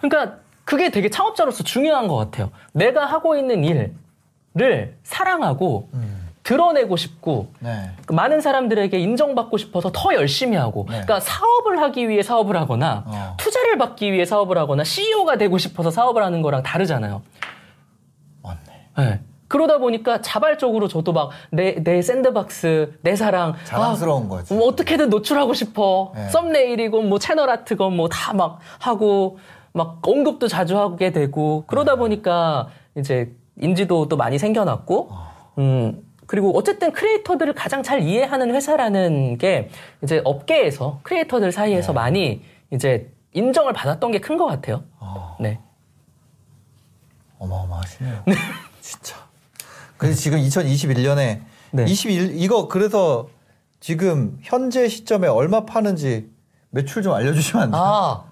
그러니까 0.00 0.39
그게 0.64 0.90
되게 0.90 1.08
창업자로서 1.10 1.64
중요한 1.64 2.06
것 2.08 2.16
같아요. 2.16 2.50
내가 2.72 3.04
하고 3.06 3.36
있는 3.36 3.64
일을 3.64 4.96
사랑하고 5.02 5.88
음. 5.94 6.28
드러내고 6.42 6.96
싶고 6.96 7.48
네. 7.60 7.90
그 8.06 8.12
많은 8.12 8.40
사람들에게 8.40 8.98
인정받고 8.98 9.56
싶어서 9.58 9.90
더 9.92 10.14
열심히 10.14 10.56
하고 10.56 10.82
네. 10.88 10.92
그러니까 11.02 11.20
사업을 11.20 11.80
하기 11.82 12.08
위해 12.08 12.22
사업을 12.22 12.56
하거나 12.56 13.04
어. 13.06 13.34
투자를 13.38 13.78
받기 13.78 14.12
위해 14.12 14.24
사업을 14.24 14.56
하거나 14.58 14.82
CEO가 14.82 15.36
되고 15.36 15.58
싶어서 15.58 15.90
사업을 15.90 16.22
하는 16.24 16.42
거랑 16.42 16.62
다르잖아요. 16.62 17.22
맞네. 18.42 18.58
네. 18.96 19.20
그러다 19.48 19.78
보니까 19.78 20.20
자발적으로 20.22 20.86
저도 20.88 21.12
막 21.12 21.30
내 21.50 21.74
내 21.82 22.02
샌드박스 22.02 22.94
내 23.02 23.16
사랑 23.16 23.54
자랑스러운 23.64 24.26
아, 24.26 24.28
거지. 24.28 24.54
뭐 24.54 24.68
어떻게든 24.68 25.10
노출하고 25.10 25.54
싶어 25.54 26.12
네. 26.14 26.28
썸네일이고 26.28 27.02
뭐 27.02 27.18
채널 27.18 27.50
아트건 27.50 27.96
뭐 27.96 28.08
다 28.08 28.32
막 28.32 28.60
하고 28.78 29.38
막 29.72 29.98
언급도 30.02 30.48
자주 30.48 30.78
하게 30.78 31.12
되고 31.12 31.64
그러다 31.66 31.92
네. 31.92 31.98
보니까 31.98 32.68
이제 32.96 33.32
인지도도 33.60 34.16
많이 34.16 34.38
생겨났고 34.38 35.08
아. 35.10 35.30
음 35.58 36.02
그리고 36.26 36.56
어쨌든 36.56 36.92
크리에이터들을 36.92 37.54
가장 37.54 37.82
잘 37.82 38.02
이해하는 38.02 38.54
회사라는 38.54 39.38
게 39.38 39.68
이제 40.02 40.20
업계에서 40.24 41.00
크리에이터들 41.02 41.48
네. 41.48 41.52
사이에서 41.52 41.92
많이 41.92 42.42
이제 42.72 43.10
인정을 43.32 43.72
받았던 43.72 44.12
게 44.12 44.20
큰 44.20 44.36
것 44.36 44.46
같아요. 44.46 44.82
어, 44.98 45.36
네. 45.40 45.58
어마어마하시네요. 47.38 48.24
진짜. 48.80 49.16
그래서 49.96 50.18
지금 50.20 50.38
2021년에 50.38 51.40
네. 51.72 51.84
21 51.86 52.40
이거 52.40 52.68
그래서 52.68 53.28
지금 53.80 54.38
현재 54.42 54.88
시점에 54.88 55.26
얼마 55.28 55.64
파는지 55.64 56.28
매출 56.70 57.02
좀 57.02 57.12
알려주시면 57.12 57.62
안 57.64 57.70
돼요? 57.70 57.80
아, 57.80 58.24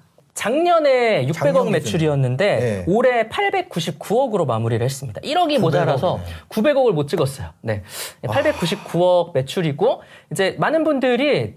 작년에 0.42 1.27
600억 1.27 1.33
작년 1.35 1.70
매출이었는데 1.72 2.57
네. 2.59 2.85
올해 2.87 3.29
899억으로 3.29 4.46
마무리를 4.46 4.85
했습니다. 4.85 5.20
1억이 5.22 5.57
900억 5.57 5.61
모자라서 5.61 6.20
이네. 6.22 6.35
900억을 6.48 6.92
못 6.92 7.09
찍었어요. 7.09 7.48
네. 7.61 7.83
899억 8.22 9.35
매출이고 9.35 10.03
이제 10.31 10.55
많은 10.61 10.85
분들이 10.85 11.57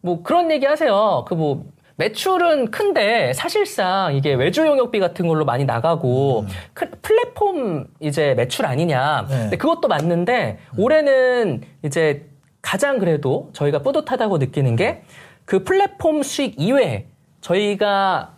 뭐 0.00 0.22
그런 0.22 0.52
얘기 0.52 0.64
하세요. 0.64 1.24
그뭐 1.26 1.64
매출은 1.96 2.70
큰데 2.70 3.32
사실상 3.32 4.14
이게 4.14 4.32
외주 4.34 4.64
용역비 4.64 5.00
같은 5.00 5.26
걸로 5.26 5.44
많이 5.44 5.64
나가고 5.64 6.46
크- 6.72 6.88
플랫폼 7.02 7.88
이제 7.98 8.34
매출 8.34 8.64
아니냐. 8.64 9.26
네. 9.28 9.36
근데 9.38 9.56
그것도 9.56 9.88
맞는데 9.88 10.58
올해는 10.78 11.62
이제 11.84 12.26
가장 12.62 12.98
그래도 13.00 13.50
저희가 13.54 13.80
뿌듯하다고 13.82 14.38
느끼는 14.38 14.76
게 14.76 15.02
그 15.46 15.64
플랫폼 15.64 16.22
수익 16.22 16.54
이외에 16.60 17.06
저희가 17.40 18.32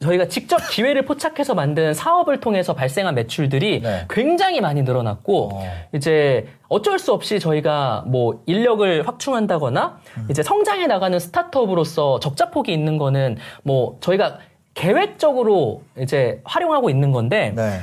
저희가 0.00 0.28
직접 0.28 0.56
기회를 0.70 1.04
포착해서 1.04 1.54
만든 1.54 1.92
사업을 1.92 2.40
통해서 2.40 2.74
발생한 2.74 3.14
매출들이 3.14 3.82
네. 3.82 4.06
굉장히 4.08 4.62
많이 4.62 4.82
늘어났고 4.82 5.50
어. 5.52 5.64
이제 5.92 6.46
어쩔 6.68 6.98
수 6.98 7.12
없이 7.12 7.38
저희가 7.38 8.04
뭐 8.06 8.42
인력을 8.46 9.06
확충한다거나 9.06 10.00
음. 10.16 10.28
이제 10.30 10.42
성장해 10.42 10.86
나가는 10.86 11.18
스타트업으로서 11.18 12.20
적자폭이 12.20 12.72
있는 12.72 12.96
거는 12.96 13.36
뭐 13.64 13.98
저희가 14.00 14.38
계획적으로 14.72 15.82
이제 15.98 16.40
활용하고 16.44 16.88
있는 16.88 17.12
건데 17.12 17.52
네. 17.54 17.80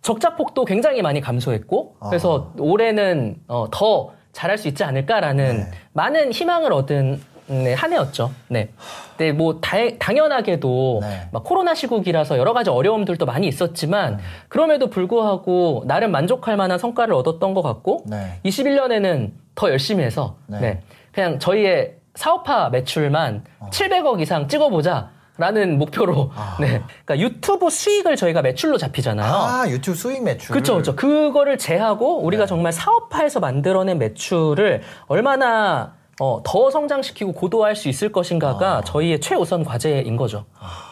적자폭도 0.00 0.64
굉장히 0.64 1.02
많이 1.02 1.20
감소했고 1.20 1.96
아. 2.00 2.08
그래서 2.08 2.52
올해는 2.58 3.36
어, 3.48 3.66
더 3.70 4.12
잘할 4.32 4.56
수 4.56 4.68
있지 4.68 4.84
않을까라는 4.84 5.56
네. 5.56 5.70
많은 5.92 6.32
희망을 6.32 6.72
얻은 6.72 7.20
네, 7.48 7.74
한 7.74 7.92
해였죠. 7.92 8.32
네. 8.48 8.70
근데 9.16 9.32
뭐 9.32 9.60
다- 9.60 9.76
당연하게도 9.98 10.98
네. 11.02 11.28
막 11.32 11.44
코로나 11.44 11.74
시국이라서 11.74 12.38
여러 12.38 12.52
가지 12.52 12.70
어려움들도 12.70 13.24
많이 13.24 13.46
있었지만 13.46 14.14
음. 14.14 14.18
그럼에도 14.48 14.88
불구하고 14.90 15.84
나름 15.86 16.10
만족할 16.10 16.56
만한 16.56 16.78
성과를 16.78 17.14
얻었던 17.14 17.54
것 17.54 17.62
같고 17.62 18.04
네. 18.06 18.40
21년에는 18.44 19.30
더 19.54 19.70
열심히 19.70 20.04
해서 20.04 20.36
네. 20.46 20.60
네. 20.60 20.80
그냥 21.12 21.38
저희의 21.38 21.94
사업화 22.14 22.68
매출만 22.70 23.44
어. 23.60 23.70
700억 23.70 24.20
이상 24.20 24.48
찍어보자. 24.48 25.10
라는 25.38 25.76
목표로 25.76 26.30
네. 26.58 26.80
그러니까 27.04 27.18
유튜브 27.18 27.68
수익을 27.68 28.16
저희가 28.16 28.40
매출로 28.40 28.78
잡히잖아요. 28.78 29.30
아, 29.30 29.64
유튜브 29.68 29.94
수익 29.94 30.22
매출. 30.22 30.50
그렇죠, 30.50 30.72
그렇죠. 30.72 30.96
그거를 30.96 31.58
제하고 31.58 32.22
우리가 32.22 32.44
네. 32.44 32.48
정말 32.48 32.72
사업화해서 32.72 33.40
만들어낸 33.40 33.98
매출을 33.98 34.80
얼마나 35.08 35.92
어, 36.20 36.40
더 36.44 36.70
성장시키고 36.70 37.32
고도화할 37.32 37.76
수 37.76 37.88
있을 37.88 38.10
것인가가 38.10 38.82
저희의 38.82 39.20
최우선 39.20 39.64
과제인 39.64 40.16
거죠. 40.16 40.44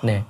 네. 0.02 0.24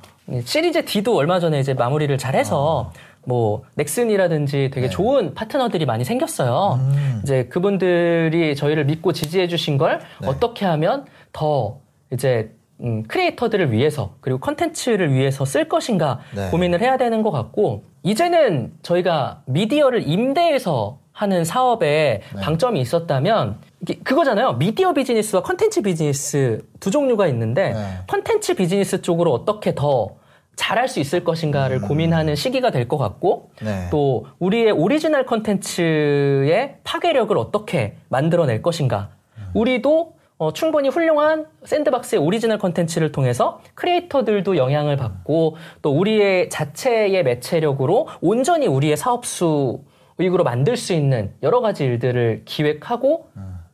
시리즈 0.44 0.84
D도 0.84 1.16
얼마 1.16 1.40
전에 1.40 1.58
이제 1.60 1.74
마무리를 1.74 2.16
잘 2.16 2.34
해서 2.34 2.92
뭐 3.26 3.62
넥슨이라든지 3.74 4.70
되게 4.72 4.88
좋은 4.88 5.34
파트너들이 5.34 5.86
많이 5.86 6.04
생겼어요. 6.04 6.78
음. 6.80 7.20
이제 7.22 7.44
그분들이 7.46 8.54
저희를 8.54 8.84
믿고 8.84 9.12
지지해 9.12 9.48
주신 9.48 9.78
걸 9.78 10.00
네. 10.20 10.28
어떻게 10.28 10.64
하면 10.64 11.06
더 11.32 11.78
이제 12.12 12.54
음, 12.80 13.02
크리에이터들을 13.04 13.72
위해서 13.72 14.14
그리고 14.20 14.40
컨텐츠를 14.40 15.12
위해서 15.12 15.44
쓸 15.44 15.68
것인가 15.68 16.20
네. 16.34 16.50
고민을 16.50 16.80
해야 16.80 16.96
되는 16.96 17.22
것 17.22 17.30
같고 17.30 17.84
이제는 18.02 18.72
저희가 18.82 19.42
미디어를 19.46 20.06
임대해서 20.06 20.98
하는 21.12 21.44
사업에 21.44 22.20
네. 22.34 22.40
방점이 22.40 22.80
있었다면 22.80 23.58
그거잖아요. 24.04 24.54
미디어 24.54 24.92
비즈니스와 24.92 25.42
컨텐츠 25.42 25.82
비즈니스 25.82 26.64
두 26.80 26.90
종류가 26.90 27.26
있는데 27.28 27.72
네. 27.72 27.80
컨텐츠 28.08 28.54
비즈니스 28.54 29.02
쪽으로 29.02 29.32
어떻게 29.32 29.74
더 29.74 30.10
잘할 30.56 30.86
수 30.88 31.00
있을 31.00 31.24
것인가를 31.24 31.80
고민하는 31.80 32.36
시기가 32.36 32.70
될 32.70 32.86
것 32.88 32.96
같고 32.96 33.50
음. 33.62 33.64
네. 33.66 33.88
또 33.90 34.26
우리의 34.38 34.70
오리지널 34.70 35.26
컨텐츠의 35.26 36.76
파괴력을 36.84 37.36
어떻게 37.36 37.96
만들어낼 38.08 38.62
것인가. 38.62 39.10
우리도 39.54 40.14
어, 40.36 40.52
충분히 40.52 40.88
훌륭한 40.88 41.46
샌드박스의 41.64 42.20
오리지널 42.20 42.58
컨텐츠를 42.58 43.12
통해서 43.12 43.60
크리에이터들도 43.74 44.56
영향을 44.56 44.96
받고 44.96 45.56
또 45.80 45.90
우리의 45.96 46.50
자체의 46.50 47.22
매체력으로 47.22 48.08
온전히 48.20 48.66
우리의 48.66 48.96
사업 48.96 49.24
수익으로 49.26 50.42
만들 50.44 50.76
수 50.76 50.92
있는 50.92 51.32
여러 51.44 51.60
가지 51.60 51.84
일들을 51.84 52.42
기획하고 52.46 53.28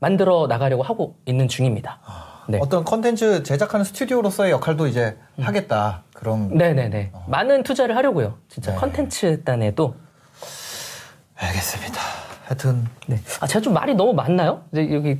만들어 0.05 0.47
나가려고 0.49 0.83
하고 0.83 1.17
있는 1.27 1.47
중입니다. 1.47 1.99
네. 2.49 2.59
어떤 2.61 2.85
컨텐츠 2.85 3.43
제작하는 3.45 3.85
스튜디오로서의 3.85 4.51
역할도 4.51 4.87
이제 4.89 5.17
하겠다. 5.41 6.03
그런. 6.15 6.49
네네네. 6.57 7.13
많은 7.29 7.63
투자를 7.63 7.97
하려고요. 7.97 8.39
진짜 8.49 8.73
네. 8.73 8.79
컨텐츠 8.79 9.45
단에도. 9.45 9.95
알겠습니다. 11.37 12.01
하여튼. 12.47 12.87
네. 13.07 13.21
아, 13.41 13.47
제가 13.47 13.61
좀 13.63 13.75
말이 13.75 13.95
너무 13.95 14.13
많나요? 14.15 14.63
이제 14.73 14.93
여기. 14.93 15.11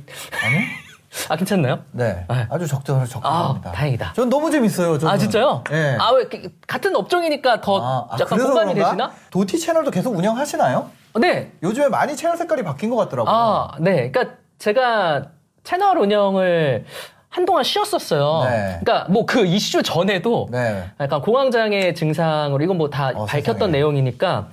아니? 0.43 0.57
아, 1.29 1.35
괜찮나요? 1.35 1.79
네. 1.91 2.25
네. 2.27 2.47
아주 2.49 2.67
적절, 2.67 3.05
적절합니다. 3.07 3.69
아, 3.69 3.73
다행이다. 3.73 4.13
전 4.13 4.29
너무 4.29 4.49
재밌어요. 4.49 4.97
저는. 4.97 5.13
아, 5.13 5.17
진짜요? 5.17 5.63
네. 5.69 5.95
아, 5.99 6.11
왜, 6.11 6.25
그- 6.27 6.49
같은 6.67 6.95
업종이니까 6.95 7.61
더 7.61 7.79
아, 7.79 8.07
아, 8.09 8.17
약간 8.19 8.39
공감이 8.39 8.73
그런가? 8.73 8.91
되시나? 8.91 9.11
도티 9.29 9.59
채널도 9.59 9.91
계속 9.91 10.15
운영하시나요? 10.15 10.89
어, 11.13 11.19
네. 11.19 11.51
요즘에 11.63 11.89
많이 11.89 12.15
채널 12.15 12.37
색깔이 12.37 12.63
바뀐 12.63 12.89
것 12.89 12.95
같더라고요. 12.97 13.33
아, 13.33 13.71
네. 13.79 14.09
그러니까 14.11 14.35
제가 14.61 15.23
채널 15.63 15.97
운영을 15.97 16.85
한동안 17.29 17.63
쉬었었어요. 17.63 18.43
네. 18.49 18.79
그러니까 18.81 19.05
뭐 19.11 19.25
그 19.25 19.45
이슈 19.45 19.81
전에도 19.81 20.47
네. 20.51 20.83
약간 20.99 21.21
공황장애 21.21 21.93
증상으로 21.93 22.63
이건 22.63 22.77
뭐다 22.77 23.09
어, 23.15 23.25
밝혔던 23.25 23.55
세상에. 23.55 23.71
내용이니까 23.71 24.49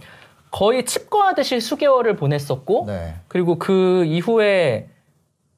거의 0.51 0.87
칩거하듯이 0.87 1.61
수개월을 1.61 2.17
보냈었고 2.17 2.85
네. 2.87 3.15
그리고 3.29 3.59
그 3.59 4.05
이후에 4.07 4.89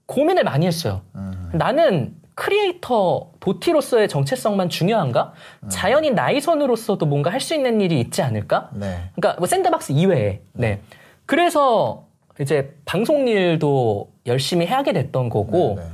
고민을 0.06 0.42
많이 0.42 0.66
했어요. 0.66 1.02
음. 1.14 1.50
나는 1.52 2.16
크리에이터 2.34 3.30
도티로서의 3.38 4.08
정체성만 4.08 4.68
중요한가? 4.70 5.32
음. 5.62 5.68
자연인 5.68 6.14
나희선으로서도 6.16 7.06
뭔가 7.06 7.30
할 7.30 7.40
수 7.40 7.54
있는 7.54 7.80
일이 7.80 8.00
있지 8.00 8.22
않을까? 8.22 8.70
네. 8.72 9.10
그러니까 9.14 9.38
뭐 9.38 9.46
샌드박스 9.46 9.92
이외에. 9.92 10.40
네. 10.54 10.80
그래서 11.26 12.06
이제 12.40 12.74
방송 12.86 13.28
일도 13.28 14.09
열심히 14.30 14.66
하게 14.66 14.92
됐던 14.92 15.28
거고 15.28 15.74
네, 15.76 15.82
네. 15.82 15.88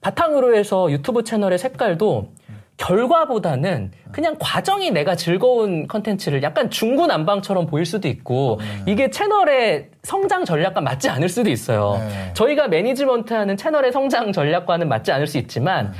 바탕으로 0.00 0.56
해서 0.56 0.90
유튜브 0.90 1.22
채널의 1.22 1.58
색깔도 1.58 2.32
결과보다는 2.76 3.92
그냥 4.10 4.36
과정이 4.40 4.90
내가 4.90 5.14
즐거운 5.14 5.86
컨텐츠를 5.86 6.42
약간 6.42 6.70
중구난방처럼 6.70 7.66
보일 7.66 7.86
수도 7.86 8.08
있고 8.08 8.58
이게 8.86 9.10
채널의 9.10 9.90
성장 10.02 10.44
전략과 10.44 10.80
맞지 10.80 11.08
않을 11.08 11.28
수도 11.28 11.50
있어요. 11.50 11.96
네. 12.00 12.32
저희가 12.34 12.68
매니지먼트하는 12.68 13.56
채널의 13.56 13.92
성장 13.92 14.32
전략과는 14.32 14.88
맞지 14.88 15.12
않을 15.12 15.26
수 15.28 15.38
있지만 15.38 15.92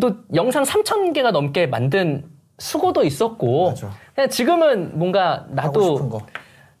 또 0.00 0.16
영상 0.34 0.64
3천 0.64 1.12
개가 1.14 1.30
넘게 1.30 1.66
만든 1.68 2.24
수고도 2.58 3.04
있었고 3.04 3.70
맞아. 3.70 3.90
그냥 4.14 4.28
지금은 4.28 4.98
뭔가 4.98 5.46
나도. 5.50 6.20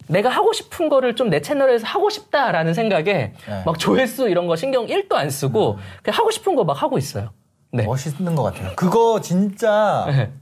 내가 0.08 0.28
하고 0.30 0.52
싶은 0.52 0.88
거를 0.88 1.14
좀 1.16 1.28
내 1.30 1.40
채널에서 1.42 1.86
하고 1.86 2.08
싶다라는 2.10 2.72
생각에 2.74 3.04
네. 3.04 3.34
음. 3.48 3.62
막 3.66 3.78
조회수 3.78 4.28
이런 4.28 4.46
거 4.46 4.56
신경 4.56 4.86
1도 4.86 5.12
안 5.14 5.28
쓰고 5.30 5.78
그냥 6.02 6.18
하고 6.18 6.30
싶은 6.30 6.54
거 6.56 6.64
막 6.64 6.82
하고 6.82 6.96
있어요. 6.98 7.30
네. 7.70 7.84
멋있는 7.84 8.34
것 8.34 8.42
같아요. 8.44 8.72
그거 8.76 9.20
진짜 9.20 10.04
네. 10.08 10.32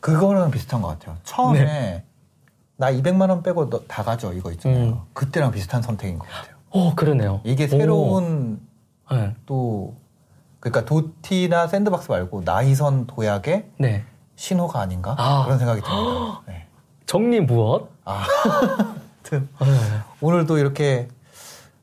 그거랑 0.00 0.50
비슷한 0.50 0.80
것 0.82 0.88
같아요. 0.88 1.16
처음에 1.24 1.64
네. 1.64 2.04
나 2.76 2.90
200만 2.90 3.28
원 3.28 3.42
빼고 3.42 3.68
너 3.68 3.80
다 3.86 4.02
가져 4.02 4.32
이거 4.32 4.50
있잖아요. 4.52 4.82
음. 4.84 5.00
그때랑 5.12 5.50
비슷한 5.52 5.82
선택인 5.82 6.18
것 6.18 6.26
같아요. 6.28 6.54
어, 6.70 6.94
그러네요. 6.94 7.40
이게 7.44 7.66
새로운 7.68 8.60
오. 9.10 9.14
네. 9.14 9.34
또 9.44 9.94
그러니까 10.60 10.84
도티나 10.86 11.66
샌드박스 11.66 12.10
말고 12.10 12.42
나이선 12.44 13.06
도약의 13.06 13.66
네. 13.78 14.04
신호가 14.36 14.80
아닌가 14.80 15.14
아. 15.18 15.42
그런 15.44 15.58
생각이 15.58 15.82
듭니다. 15.82 16.42
네. 16.48 16.66
정리 17.10 17.40
무엇? 17.40 17.88
아, 18.04 18.22
하여튼 19.26 19.48
오늘도 20.20 20.58
이렇게 20.58 21.08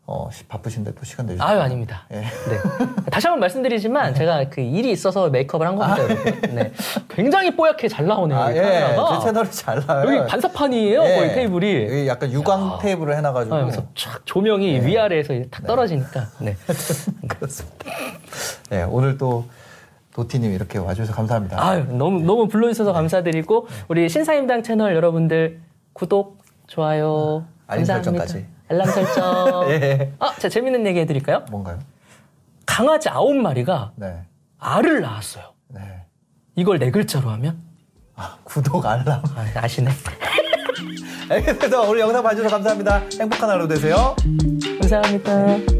어, 0.06 0.30
시- 0.32 0.46
바쁘신데 0.46 0.94
또 0.96 1.04
시간 1.04 1.26
내주셔서 1.26 1.50
아유, 1.52 1.60
아닙니다. 1.60 2.06
예. 2.14 2.22
네. 2.22 2.30
다시 3.12 3.28
한번 3.28 3.42
말씀드리지만 3.42 4.16
제가 4.16 4.48
그 4.50 4.62
일이 4.62 4.90
있어서 4.90 5.30
메이크업을 5.30 5.68
한 5.68 5.76
겁니다, 5.76 6.02
여러분. 6.02 6.56
네. 6.56 6.72
굉장히 7.10 7.54
뽀얗게 7.58 7.90
잘 7.90 8.06
나오네요. 8.06 8.40
아, 8.40 8.52
이 8.54 8.56
예. 8.56 8.62
카메라가. 8.62 9.20
제 9.20 9.26
채널이 9.26 9.52
잘 9.52 9.86
나요. 9.86 10.16
여기 10.16 10.30
반사판이에요, 10.30 11.04
예. 11.04 11.16
거의 11.18 11.34
테이블이. 11.36 11.84
여기 11.84 12.08
약간 12.08 12.32
유광 12.32 12.80
테이블을 12.82 13.18
해놔가지고. 13.18 13.54
아, 13.54 13.60
여기서 13.60 13.84
촥 13.96 14.22
조명이 14.24 14.80
위아래에서 14.80 15.34
이제 15.34 15.50
탁 15.52 15.68
떨어지니까. 15.68 16.26
네. 16.40 16.56
그렇습니다. 17.28 17.86
네, 18.70 18.84
오늘 18.84 19.18
또 19.18 19.44
도티님 20.18 20.52
이렇게 20.52 20.80
와주셔서 20.80 21.14
감사합니다. 21.14 21.64
아유, 21.64 21.86
너무, 21.92 22.20
너무 22.22 22.48
불러주셔서 22.48 22.92
감사드리고, 22.92 23.68
우리 23.88 24.10
신사임당 24.10 24.64
채널 24.64 24.96
여러분들 24.96 25.62
구독, 25.94 26.40
좋아요. 26.66 27.46
알림 27.68 27.86
감사합니다. 27.86 28.26
설정까지. 28.26 28.46
알람 28.68 28.88
설정. 28.88 29.70
예. 29.70 30.14
아, 30.18 30.34
제가 30.34 30.50
재밌는 30.50 30.88
얘기 30.88 31.00
해드릴까요? 31.02 31.46
뭔가요? 31.52 31.78
강아지 32.66 33.10
아홉 33.10 33.36
마리가 33.36 33.92
네. 33.96 34.24
알을 34.58 35.02
낳았어요. 35.02 35.46
네. 35.68 35.82
이걸 36.56 36.80
네 36.80 36.90
글자로 36.90 37.30
하면? 37.30 37.62
아, 38.16 38.38
구독, 38.44 38.84
알람. 38.88 39.22
아, 39.36 39.46
아시네. 39.54 39.92
알겠습니다. 41.30 41.80
오늘 41.82 42.00
영상 42.00 42.24
봐주셔서 42.24 42.50
감사합니다. 42.50 43.04
행복한 43.20 43.52
하루 43.52 43.68
되세요. 43.68 44.16
감사합니다. 44.82 45.77